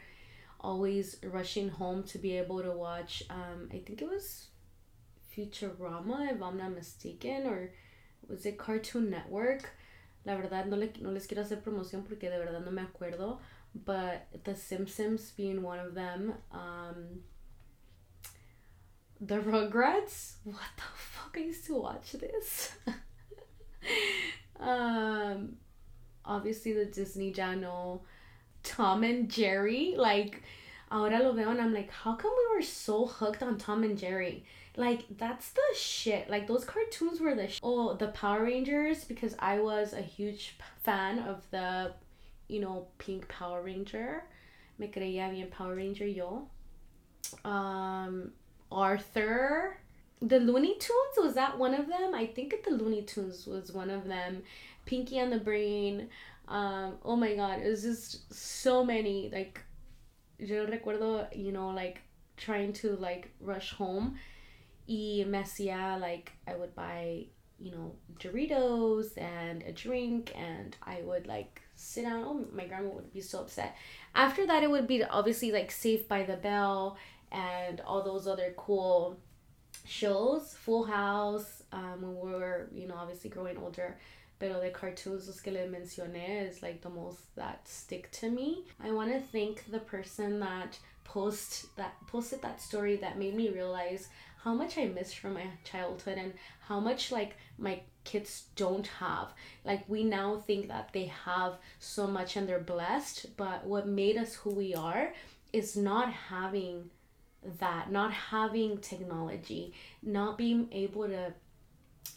always 0.61 1.17
rushing 1.23 1.69
home 1.69 2.03
to 2.03 2.19
be 2.19 2.37
able 2.37 2.63
to 2.63 2.73
watch 2.73 3.23
um 3.31 3.69
i 3.73 3.79
think 3.79 4.01
it 4.01 4.09
was 4.09 4.47
futurama 5.35 6.33
if 6.33 6.43
i'm 6.43 6.57
not 6.57 6.73
mistaken 6.75 7.47
or 7.47 7.71
was 8.29 8.47
it 8.47 8.57
cartoon 8.59 9.11
network 9.11 9.71
La 10.27 10.35
verdad 10.35 10.67
no, 10.67 10.77
le, 10.77 10.93
no 11.01 11.13
les 11.13 11.27
quiero 11.27 11.43
hacer 11.43 11.63
promoción 11.63 12.03
porque 12.03 12.29
de 12.29 12.39
verdad 12.39 12.61
no 12.61 12.73
me 12.73 12.83
acuerdo. 12.83 13.39
But 13.75 14.27
The 14.45 14.57
Simpsons 14.57 15.31
being 15.31 15.63
one 15.63 15.79
of 15.79 15.95
them. 15.95 16.35
Um, 16.51 17.23
the 19.21 19.39
Rugrats. 19.39 20.35
What 20.45 20.57
the 20.77 20.83
fuck? 20.97 21.37
I 21.37 21.41
used 21.41 21.65
to 21.67 21.77
watch 21.77 22.13
this. 22.13 22.73
um, 24.61 25.57
obviously 26.25 26.73
the 26.73 26.87
Disney 26.87 27.33
Channel. 27.33 28.05
Tom 28.65 29.05
and 29.05 29.31
Jerry. 29.31 29.95
Like, 29.97 30.43
ahora 30.91 31.23
lo 31.23 31.33
veo 31.33 31.51
and 31.51 31.61
I'm 31.61 31.73
like, 31.73 31.91
how 31.91 32.17
come 32.17 32.33
we 32.37 32.57
were 32.57 32.63
so 32.63 33.07
hooked 33.07 33.45
on 33.45 33.59
Tom 33.59 33.85
and 33.85 33.97
Jerry? 33.97 34.45
Like 34.77 35.05
that's 35.17 35.51
the 35.51 35.63
shit. 35.75 36.29
Like 36.29 36.47
those 36.47 36.65
cartoons 36.65 37.21
were 37.21 37.35
the 37.35 37.49
sh- 37.49 37.61
oh 37.63 37.95
the 37.95 38.09
Power 38.09 38.45
Rangers 38.45 39.05
because 39.05 39.35
I 39.39 39.61
was 39.61 39.95
a 39.95 40.03
huge 40.03 40.57
fan 40.83 41.19
of 41.21 41.51
the, 41.51 41.95
you 42.49 42.61
know, 42.61 42.87
pink 42.99 43.27
Power 43.29 43.63
Ranger. 43.63 44.25
Me 44.79 44.89
creía 44.89 45.31
bien 45.31 45.51
Power 45.51 45.75
Ranger 45.75 46.07
yo. 46.07 46.49
Um, 47.45 48.33
Arthur. 48.71 49.79
The 50.21 50.41
Looney 50.41 50.79
Tunes 50.79 51.17
was 51.19 51.35
that 51.35 51.59
one 51.59 51.75
of 51.75 51.89
them? 51.89 52.15
I 52.15 52.27
think 52.27 52.55
the 52.65 52.71
Looney 52.71 53.03
Tunes 53.03 53.47
was 53.47 53.73
one 53.73 53.91
of 53.91 54.07
them. 54.07 54.43
Pinky 54.85 55.19
and 55.19 55.33
the 55.33 55.39
Brain. 55.39 56.09
Um, 56.49 56.95
oh 57.05 57.17
my 57.17 57.35
god, 57.35 57.61
it 57.61 57.69
was 57.69 57.83
just 57.83 58.33
so 58.33 58.85
many. 58.85 59.31
Like, 59.33 59.61
yo 60.39 60.67
recuerdo, 60.67 61.35
you 61.37 61.53
know, 61.53 61.69
like 61.71 62.01
trying 62.37 62.73
to 62.75 62.97
like 62.97 63.31
rush 63.41 63.73
home 63.73 64.17
y 64.89 65.25
me 65.27 65.39
hacía 65.39 66.01
like 66.01 66.33
I 66.47 66.55
would 66.55 66.75
buy 66.75 67.27
you 67.59 67.73
know 67.73 67.95
Doritos 68.19 69.17
and 69.17 69.63
a 69.63 69.73
drink 69.73 70.33
and 70.37 70.77
I 70.83 71.01
would 71.03 71.27
like 71.27 71.63
sit 71.75 72.05
down 72.05 72.25
oh 72.25 72.47
my 72.53 72.67
grandma 72.67 72.91
would 72.91 73.13
be 73.13 73.21
so 73.21 73.41
upset. 73.41 73.77
After 74.15 74.47
that 74.47 74.63
it 74.63 74.71
would 74.71 74.87
be 74.87 75.05
obviously 75.05 75.53
like 75.53 75.71
Saved 75.71 76.09
by 76.09 76.23
the 76.23 76.37
Bell 76.37 76.97
and 77.33 77.81
all 77.81 78.03
those 78.03 78.27
other 78.27 78.55
cool 78.57 79.19
shows. 79.85 80.55
Full 80.65 80.85
House 80.85 81.63
um, 81.73 82.03
when 82.03 82.17
we 82.17 82.39
were 82.39 82.69
you 82.73 82.87
know 82.87 82.97
obviously 82.97 83.31
growing 83.31 83.57
older. 83.59 83.97
Pero 84.39 84.61
the 84.61 84.69
cartoons 84.69 85.41
que 85.41 85.51
le 85.51 85.61
mencioné 85.61 86.47
is 86.47 86.63
like 86.63 86.83
the 86.83 86.91
most 86.91 87.35
that 87.37 87.67
stick 87.67 88.11
to 88.11 88.29
me. 88.29 88.65
I 88.85 88.91
want 88.91 89.11
to 89.11 89.19
thank 89.19 89.65
the 89.71 89.79
person 89.79 90.41
that 90.41 90.79
post 91.05 91.75
that 91.77 91.95
posted 92.07 92.43
that 92.43 92.61
story 92.61 92.97
that 92.97 93.19
made 93.19 93.35
me 93.35 93.49
realize 93.49 94.09
how 94.43 94.55
much 94.55 94.79
I 94.79 94.87
miss 94.87 95.13
from 95.13 95.35
my 95.35 95.47
childhood 95.65 96.19
and 96.19 96.33
how 96.69 96.81
much 96.81 97.11
like 97.11 97.37
my 97.59 97.81
kids 98.05 98.45
don't 98.55 98.87
have. 98.87 99.29
Like 99.65 99.89
we 99.89 100.05
now 100.05 100.43
think 100.47 100.69
that 100.69 100.93
they 100.93 101.13
have 101.25 101.55
so 101.79 102.07
much 102.07 102.37
and 102.37 102.49
they're 102.49 102.59
blessed, 102.59 103.37
but 103.37 103.67
what 103.67 103.89
made 103.89 104.17
us 104.17 104.35
who 104.35 104.51
we 104.51 104.75
are 104.75 105.13
is 105.53 105.77
not 105.77 106.13
having 106.13 106.91
that, 107.59 107.91
not 107.91 108.13
having 108.13 108.79
technology, 108.79 109.73
not 110.03 110.39
being 110.39 110.69
able 110.73 111.09
to 111.09 111.33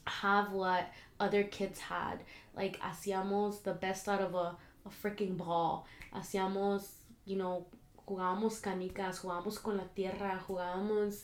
have 0.05 0.51
what 0.51 0.91
other 1.19 1.43
kids 1.43 1.79
had. 1.79 2.19
Like 2.55 2.79
hacíamos 2.79 3.63
the 3.63 3.73
best 3.73 4.07
out 4.07 4.21
of 4.21 4.35
a, 4.35 4.55
a 4.85 4.89
freaking 5.03 5.37
ball. 5.37 5.87
Hacíamos, 6.13 6.87
you 7.25 7.37
know, 7.37 7.65
jugábamos 8.07 8.61
canicas, 8.61 9.21
jugábamos 9.21 9.61
con 9.61 9.77
la 9.77 9.83
tierra, 9.95 10.43
jugábamos 10.47 11.23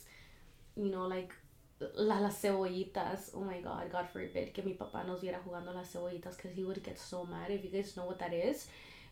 you 0.76 0.90
know, 0.90 1.06
like 1.06 1.32
la, 1.80 2.18
las 2.18 2.40
cebollitas. 2.40 3.30
Oh 3.34 3.40
my 3.40 3.60
god, 3.60 3.90
God 3.90 4.06
forbid 4.12 4.52
que 4.54 4.62
mi 4.64 4.74
papá 4.74 5.06
nos 5.06 5.20
viera 5.20 5.38
jugando 5.46 5.74
las 5.74 5.92
cebollitas 5.92 6.36
because 6.36 6.52
he 6.52 6.64
would 6.64 6.82
get 6.82 6.98
so 6.98 7.24
mad. 7.24 7.50
If 7.50 7.64
you 7.64 7.70
guys 7.70 7.96
know 7.96 8.04
what 8.04 8.18
that 8.18 8.32
is, 8.32 8.66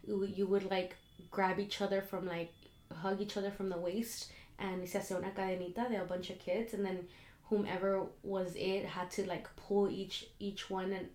you 0.06 0.46
would 0.46 0.70
like 0.70 0.96
grab 1.30 1.58
each 1.58 1.80
other 1.80 2.02
from 2.02 2.26
like 2.26 2.52
hug 2.92 3.20
each 3.20 3.36
other 3.36 3.50
from 3.50 3.68
the 3.68 3.78
waist 3.78 4.30
and 4.58 4.88
se 4.88 4.98
hace 4.98 5.12
una 5.12 5.30
cadenita 5.30 5.88
de 5.88 6.00
a 6.00 6.04
bunch 6.04 6.30
of 6.30 6.38
kids 6.38 6.74
and 6.74 6.84
then 6.84 7.06
whomever 7.50 8.06
was 8.22 8.54
it 8.56 8.84
had 8.84 9.10
to 9.10 9.26
like 9.26 9.48
pull 9.56 9.88
each 9.88 10.26
each 10.38 10.70
one 10.70 10.92
and 10.92 11.08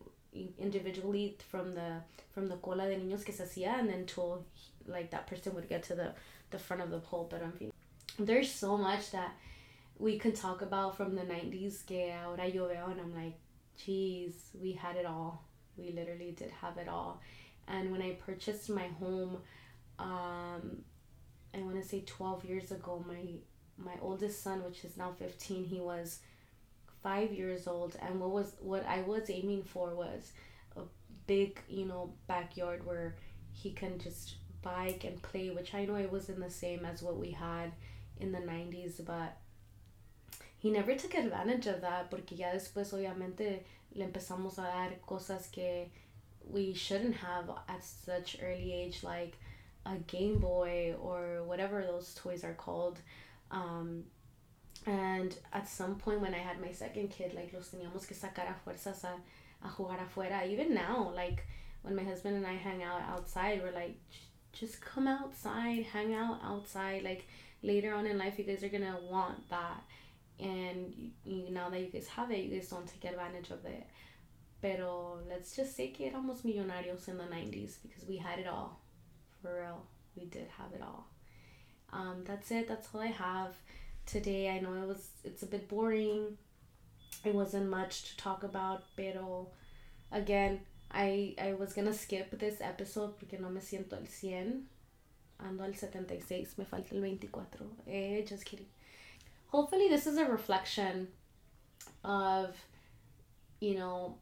individually 0.58 1.38
from 1.50 1.74
the 1.74 2.02
from 2.32 2.48
the 2.48 2.56
cola 2.58 2.88
de 2.88 2.96
niños 2.96 3.26
que 3.26 3.34
se 3.34 3.44
hacía 3.44 3.80
and 3.80 3.90
then 3.90 4.00
until 4.00 4.44
like 4.88 5.10
that 5.12 5.26
person 5.28 5.54
would 5.54 5.70
get 5.70 5.84
to 5.84 5.96
the 5.96 6.14
the 6.52 6.60
front 6.60 6.82
of 6.82 6.90
the 6.92 7.00
pole 7.00 7.28
but 7.30 7.42
I'm 7.42 7.52
feeling 7.52 7.74
there's 8.18 8.52
so 8.52 8.78
much 8.78 9.12
that 9.12 9.32
we 10.00 10.18
could 10.18 10.36
talk 10.36 10.62
about 10.62 10.96
from 10.98 11.16
the 11.16 11.22
90s 11.24 11.86
que 11.86 12.12
ahora 12.12 12.48
yo 12.48 12.68
veo 12.68 12.88
and 12.88 13.02
I'm 13.02 13.14
like, 13.14 13.38
geez, 13.78 14.34
we 14.60 14.72
had 14.72 14.96
it 14.96 15.06
all. 15.06 15.44
We 15.78 15.92
literally 15.92 16.32
did 16.32 16.52
have 16.52 16.78
it 16.78 16.88
all. 16.88 17.22
And 17.68 17.92
when 17.92 18.02
I 18.02 18.12
purchased 18.14 18.70
my 18.70 18.88
home, 19.00 19.38
um, 20.00 20.84
I 21.54 21.60
want 21.60 21.82
to 21.82 21.88
say 21.88 22.04
12 22.06 22.46
years 22.46 22.72
ago, 22.72 23.04
my 23.08 23.24
my 23.78 23.94
oldest 24.02 24.44
son, 24.44 24.64
which 24.66 24.84
is 24.84 24.98
now 24.98 25.14
15, 25.18 25.64
he 25.64 25.80
was 25.80 26.20
five 27.02 27.32
years 27.32 27.66
old, 27.68 27.96
and 28.02 28.20
what 28.20 28.32
was 28.32 28.54
what 28.60 28.86
I 28.86 29.02
was 29.02 29.30
aiming 29.30 29.64
for 29.64 29.96
was 29.96 30.32
a 30.76 30.82
big, 31.28 31.60
you 31.70 31.86
know, 31.86 32.14
backyard 32.28 32.86
where 32.86 33.16
he 33.54 33.72
can 33.72 34.00
just 34.00 34.36
bike 34.62 35.04
and 35.06 35.22
play, 35.22 35.50
which 35.50 35.74
I 35.74 35.86
know 35.86 35.96
it 35.96 36.12
wasn't 36.12 36.42
the 36.42 36.50
same 36.50 36.86
as 36.86 37.02
what 37.02 37.18
we 37.18 37.32
had 37.32 37.72
in 38.20 38.32
the 38.32 38.40
90s, 38.40 39.04
but 39.06 39.38
he 40.60 40.70
never 40.70 40.96
took 40.96 41.16
advantage 41.16 41.68
of 41.68 41.82
that 41.82 42.10
porque 42.10 42.36
ya 42.36 42.52
después 42.52 42.94
obviamente 42.94 43.64
le 43.96 44.06
empezamos 44.06 44.60
a 44.60 44.64
dar 44.64 44.92
cosas 45.08 45.52
que 45.52 45.90
we 46.50 46.74
shouldn't 46.74 47.16
have 47.16 47.50
at 47.68 47.84
such 47.84 48.38
early 48.42 48.74
age 48.74 49.04
like 49.04 49.38
a 49.86 49.96
Game 50.08 50.40
Boy 50.40 50.96
or 51.02 51.44
whatever 51.46 51.82
those 51.82 52.14
toys 52.14 52.44
are 52.44 52.54
called. 52.54 53.00
Um, 53.52 54.04
and 54.86 55.36
at 55.54 55.68
some 55.68 55.96
point 55.96 56.22
when 56.22 56.34
I 56.34 56.40
had 56.40 56.62
my 56.62 56.72
second 56.72 57.10
kid, 57.10 57.34
like 57.34 57.54
los 57.54 57.70
teníamos 57.70 58.08
que 58.08 58.16
sacar 58.16 58.50
a 58.50 58.56
fuerzas 58.64 59.04
a, 59.04 59.16
a 59.66 59.70
jugar 59.70 59.98
afuera. 60.00 60.48
Even 60.48 60.74
now, 60.74 61.12
like 61.16 61.46
when 61.82 61.96
my 61.96 62.04
husband 62.04 62.36
and 62.36 62.46
I 62.46 62.54
hang 62.54 62.84
out 62.84 63.02
outside, 63.02 63.62
we're 63.64 63.72
like, 63.72 63.96
just 64.54 64.82
come 64.82 65.08
outside, 65.08 65.86
hang 65.92 66.14
out 66.14 66.40
outside. 66.44 67.04
Like 67.04 67.28
later 67.62 67.94
on 67.94 68.06
in 68.06 68.18
life, 68.18 68.38
you 68.38 68.46
guys 68.46 68.64
are 68.64 68.70
gonna 68.70 68.98
want 69.10 69.50
that. 69.50 69.84
And 70.40 71.12
you, 71.26 71.50
now 71.52 71.70
that 71.70 71.80
you 71.80 71.88
guys 71.88 72.08
have 72.08 72.32
it, 72.32 72.40
you 72.40 72.56
guys 72.56 72.70
don't 72.70 72.88
take 72.88 73.12
advantage 73.12 73.52
of 73.52 73.66
it. 73.66 73.86
Pero 74.62 75.20
let's 75.30 75.56
just 75.56 75.76
say 75.76 75.88
que 75.90 76.10
éramos 76.10 76.42
millonarios 76.44 77.08
in 77.08 77.18
the 77.18 77.24
90s 77.24 77.78
because 77.82 78.08
we 78.08 78.18
had 78.18 78.40
it 78.40 78.48
all. 78.48 78.80
For 79.42 79.62
real. 79.62 79.86
We 80.16 80.26
did 80.26 80.48
have 80.58 80.74
it 80.74 80.82
all. 80.82 81.08
Um, 81.92 82.24
that's 82.26 82.52
it. 82.52 82.68
That's 82.68 82.88
all 82.94 83.02
I 83.02 83.08
have 83.08 83.56
today. 84.06 84.50
I 84.50 84.60
know 84.60 84.74
it 84.74 84.88
was 84.88 85.10
it's 85.24 85.44
a 85.44 85.46
bit 85.46 85.68
boring. 85.70 86.38
It 87.24 87.34
wasn't 87.34 87.70
much 87.70 88.04
to 88.10 88.18
talk 88.18 88.44
about, 88.44 88.84
pero 88.96 89.48
again, 90.12 90.62
I 90.92 91.36
I 91.42 91.54
was 91.54 91.74
gonna 91.74 91.94
skip 91.94 92.38
this 92.40 92.62
episode 92.62 93.18
porque 93.20 93.40
no 93.40 93.50
me 93.50 93.62
siento 93.62 93.94
al 93.94 94.08
100. 94.08 94.64
Ando 95.42 95.64
al 95.64 95.74
76, 95.74 96.58
me 96.58 96.66
falta 96.66 96.94
el 96.94 97.02
24. 97.02 97.66
Eh, 97.88 98.24
just 98.26 98.44
kidding. 98.46 98.66
Hopefully 99.50 99.88
this 99.90 100.08
is 100.08 100.18
a 100.18 100.26
reflection 100.26 101.08
of 102.04 102.56
you 103.60 103.76
know 103.76 104.18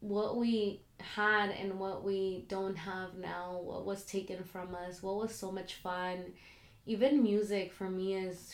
what 0.00 0.36
we 0.36 0.80
had 1.00 1.50
and 1.50 1.78
what 1.78 2.04
we 2.04 2.44
don't 2.48 2.76
have 2.76 3.14
now, 3.16 3.58
what 3.62 3.86
was 3.86 4.04
taken 4.04 4.44
from 4.44 4.74
us, 4.74 5.02
what 5.02 5.16
was 5.16 5.34
so 5.34 5.50
much 5.50 5.74
fun. 5.76 6.24
Even 6.86 7.22
music 7.22 7.72
for 7.72 7.88
me 7.90 8.14
is 8.14 8.52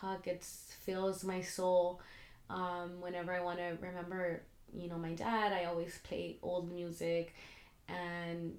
fuck, 0.00 0.26
it 0.26 0.44
fills 0.84 1.24
my 1.24 1.40
soul. 1.40 2.00
Um, 2.50 3.00
whenever 3.00 3.32
I 3.32 3.40
want 3.42 3.58
to 3.58 3.76
remember, 3.80 4.42
you 4.74 4.88
know, 4.88 4.98
my 4.98 5.12
dad, 5.14 5.52
I 5.52 5.66
always 5.66 5.98
play 6.04 6.38
old 6.42 6.72
music 6.72 7.34
and 7.88 8.56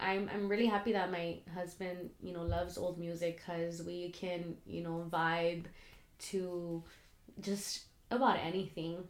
I'm, 0.00 0.30
I'm 0.32 0.48
really 0.48 0.66
happy 0.66 0.92
that 0.92 1.10
my 1.10 1.38
husband, 1.54 2.10
you 2.22 2.32
know, 2.34 2.42
loves 2.42 2.78
old 2.78 2.98
music 2.98 3.38
because 3.44 3.82
we 3.82 4.10
can, 4.10 4.56
you 4.66 4.82
know, 4.82 5.06
vibe 5.10 5.64
to 6.30 6.82
just 7.40 7.84
about 8.10 8.38
anything. 8.38 9.04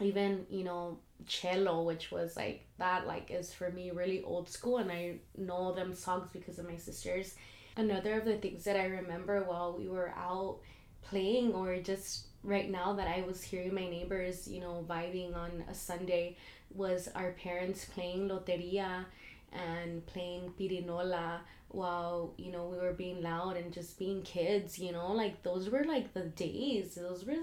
Even, 0.00 0.46
you 0.50 0.64
know, 0.64 0.98
cello 1.26 1.82
which 1.82 2.10
was 2.12 2.36
like 2.36 2.66
that 2.76 3.06
like 3.06 3.30
is 3.30 3.50
for 3.52 3.70
me 3.70 3.90
really 3.90 4.22
old 4.22 4.50
school 4.50 4.76
and 4.76 4.92
i 4.92 5.16
know 5.38 5.72
them 5.72 5.94
songs 5.94 6.28
because 6.30 6.58
of 6.58 6.68
my 6.68 6.76
sisters 6.76 7.36
another 7.78 8.18
of 8.18 8.26
the 8.26 8.36
things 8.36 8.64
that 8.64 8.76
i 8.76 8.84
remember 8.84 9.42
while 9.44 9.74
we 9.78 9.88
were 9.88 10.10
out 10.10 10.58
playing 11.00 11.54
or 11.54 11.78
just 11.78 12.26
right 12.44 12.70
now 12.70 12.92
that 12.92 13.08
i 13.08 13.22
was 13.26 13.42
hearing 13.42 13.74
my 13.74 13.88
neighbors 13.88 14.46
you 14.46 14.60
know 14.60 14.84
vibing 14.86 15.34
on 15.34 15.64
a 15.70 15.74
sunday 15.74 16.36
was 16.74 17.08
our 17.14 17.32
parents 17.32 17.86
playing 17.86 18.28
loteria 18.28 19.06
and 19.52 20.04
playing 20.06 20.52
pirinola 20.58 21.40
while 21.68 22.34
you 22.36 22.52
know 22.52 22.66
we 22.66 22.76
were 22.76 22.92
being 22.92 23.22
loud 23.22 23.56
and 23.56 23.72
just 23.72 23.98
being 23.98 24.22
kids 24.22 24.78
you 24.78 24.92
know 24.92 25.12
like 25.12 25.42
those 25.42 25.68
were 25.70 25.84
like 25.84 26.12
the 26.14 26.20
days 26.20 26.94
those 26.94 27.24
were 27.24 27.34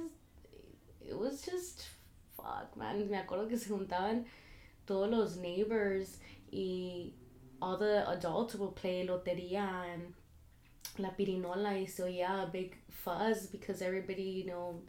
it 1.07 1.17
was 1.17 1.41
just 1.41 1.85
fuck, 2.43 2.75
man. 2.77 3.09
Me 3.09 3.17
acuerdo 3.17 3.47
que 3.47 3.57
se 3.57 3.69
juntaban 3.69 4.25
todos 4.85 5.09
los 5.09 5.37
neighbors 5.37 6.17
y 6.51 7.11
all 7.61 7.77
the 7.77 8.09
adults 8.09 8.55
would 8.55 8.75
play 8.75 9.05
loteria 9.07 9.85
and 9.93 10.13
la 10.97 11.09
pirinola 11.11 11.79
y 11.79 11.85
so 11.85 12.05
yeah, 12.05 12.43
a 12.43 12.47
big 12.47 12.75
fuzz 12.89 13.47
because 13.47 13.81
everybody, 13.81 14.23
you 14.23 14.45
know, 14.45 14.81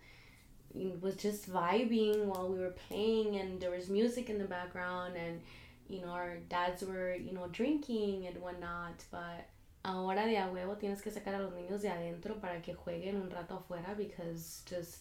was 1.00 1.16
just 1.16 1.50
vibing 1.50 2.24
while 2.24 2.48
we 2.48 2.58
were 2.58 2.74
playing 2.88 3.36
and 3.36 3.60
there 3.60 3.70
was 3.70 3.88
music 3.88 4.28
in 4.28 4.38
the 4.38 4.44
background 4.44 5.14
and 5.16 5.40
you 5.88 6.00
know 6.00 6.08
our 6.08 6.38
dads 6.48 6.82
were 6.82 7.14
you 7.14 7.32
know 7.32 7.46
drinking 7.52 8.26
and 8.26 8.36
whatnot 8.40 9.04
but 9.10 9.46
ahora 9.84 10.26
de 10.26 10.36
a 10.36 10.48
huevo 10.48 10.76
tienes 10.76 11.02
que 11.02 11.10
sacar 11.10 11.34
a 11.34 11.38
los 11.38 11.52
niños 11.52 11.82
de 11.82 11.88
adentro 11.88 12.40
para 12.40 12.60
que 12.60 12.74
jueguen 12.74 13.16
un 13.16 13.30
rato 13.30 13.56
afuera 13.56 13.94
because 13.96 14.62
just 14.66 14.98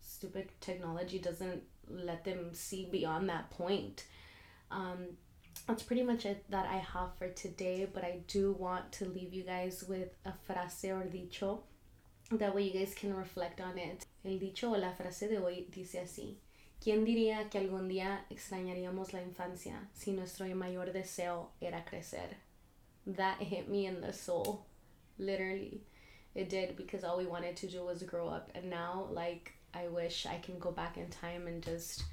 stupid 0.00 0.48
technology 0.60 1.18
doesn't 1.18 1.62
let 1.90 2.24
them 2.24 2.54
see 2.54 2.88
beyond 2.90 3.28
that 3.28 3.50
point. 3.50 4.04
Um, 4.70 5.16
that's 5.66 5.82
pretty 5.82 6.02
much 6.02 6.26
it 6.26 6.44
that 6.50 6.66
I 6.66 6.76
have 6.76 7.16
for 7.18 7.28
today, 7.28 7.88
but 7.92 8.04
I 8.04 8.20
do 8.26 8.52
want 8.58 8.92
to 8.92 9.06
leave 9.06 9.32
you 9.32 9.42
guys 9.42 9.84
with 9.88 10.10
a 10.24 10.32
frase 10.48 10.90
or 10.90 11.04
dicho. 11.04 11.60
That 12.32 12.54
way 12.54 12.62
you 12.64 12.78
guys 12.78 12.94
can 12.94 13.14
reflect 13.14 13.60
on 13.60 13.78
it. 13.78 14.04
El 14.24 14.38
dicho 14.38 14.64
o 14.64 14.78
la 14.78 14.92
frase 14.92 15.28
de 15.28 15.36
hoy 15.36 15.66
dice 15.70 15.96
así. 16.02 16.34
¿Quién 16.84 17.06
diría 17.06 17.48
que 17.48 17.58
algún 17.58 17.88
día 17.88 18.26
extrañaríamos 18.28 19.14
la 19.14 19.22
infancia 19.22 19.88
si 19.94 20.12
nuestro 20.12 20.44
mayor 20.54 20.92
deseo 20.92 21.48
era 21.58 21.82
crecer? 21.82 22.36
That 23.06 23.40
hit 23.40 23.70
me 23.70 23.86
in 23.86 24.02
the 24.02 24.12
soul. 24.12 24.66
Literally. 25.16 25.80
It 26.34 26.50
did 26.50 26.76
because 26.76 27.02
all 27.02 27.16
we 27.16 27.24
wanted 27.24 27.56
to 27.56 27.68
do 27.68 27.82
was 27.86 28.02
grow 28.02 28.28
up. 28.28 28.50
And 28.54 28.68
now, 28.68 29.08
like, 29.10 29.54
I 29.72 29.88
wish 29.88 30.26
I 30.26 30.36
can 30.36 30.58
go 30.58 30.72
back 30.72 30.98
in 30.98 31.08
time 31.08 31.46
and 31.46 31.62
just 31.62 32.04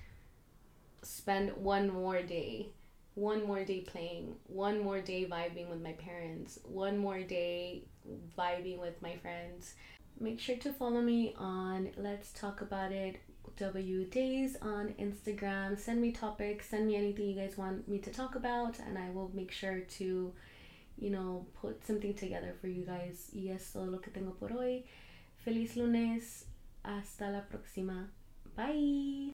spend 1.02 1.52
one 1.58 1.90
more 1.90 2.22
day, 2.22 2.70
one 3.16 3.46
more 3.46 3.66
day 3.66 3.82
playing, 3.82 4.36
one 4.48 4.82
more 4.82 5.02
day 5.02 5.28
vibing 5.30 5.70
with 5.70 5.82
my 5.82 5.94
parents, 5.94 6.60
one 6.64 6.98
more 6.98 7.24
day 7.24 7.84
vibing 8.38 8.80
with 8.80 9.02
my 9.02 9.18
friends. 9.18 9.74
Make 10.18 10.40
sure 10.40 10.56
to 10.58 10.72
follow 10.72 11.02
me 11.02 11.34
on 11.38 11.90
Let's 11.98 12.32
Talk 12.32 12.62
About 12.62 12.94
It 12.94 13.20
W 13.58 14.06
Days 14.06 14.58
on 14.62 14.94
Instagram. 15.00 15.80
Send 15.80 16.02
me 16.02 16.12
topics, 16.12 16.70
send 16.70 16.88
me 16.88 16.96
anything 16.96 17.28
you 17.28 17.36
guys 17.36 17.58
want 17.58 17.88
me 17.88 18.00
to 18.00 18.12
talk 18.12 18.36
about, 18.36 18.80
and 18.80 18.98
I 18.98 19.10
will 19.12 19.32
make 19.34 19.52
sure 19.52 19.82
to, 19.82 20.34
you 20.98 21.10
know, 21.10 21.46
put 21.62 21.86
something 21.86 22.14
together 22.14 22.56
for 22.60 22.68
you 22.68 22.86
guys. 22.86 23.30
Y 23.34 23.50
eso 23.54 23.84
lo 23.84 24.00
que 24.00 24.12
tengo 24.12 24.32
por 24.40 24.50
hoy. 24.50 24.86
Feliz 25.46 25.76
lunes. 25.76 26.46
Hasta 26.84 27.30
la 27.30 27.42
próxima. 27.42 28.10
Bye. 28.56 29.34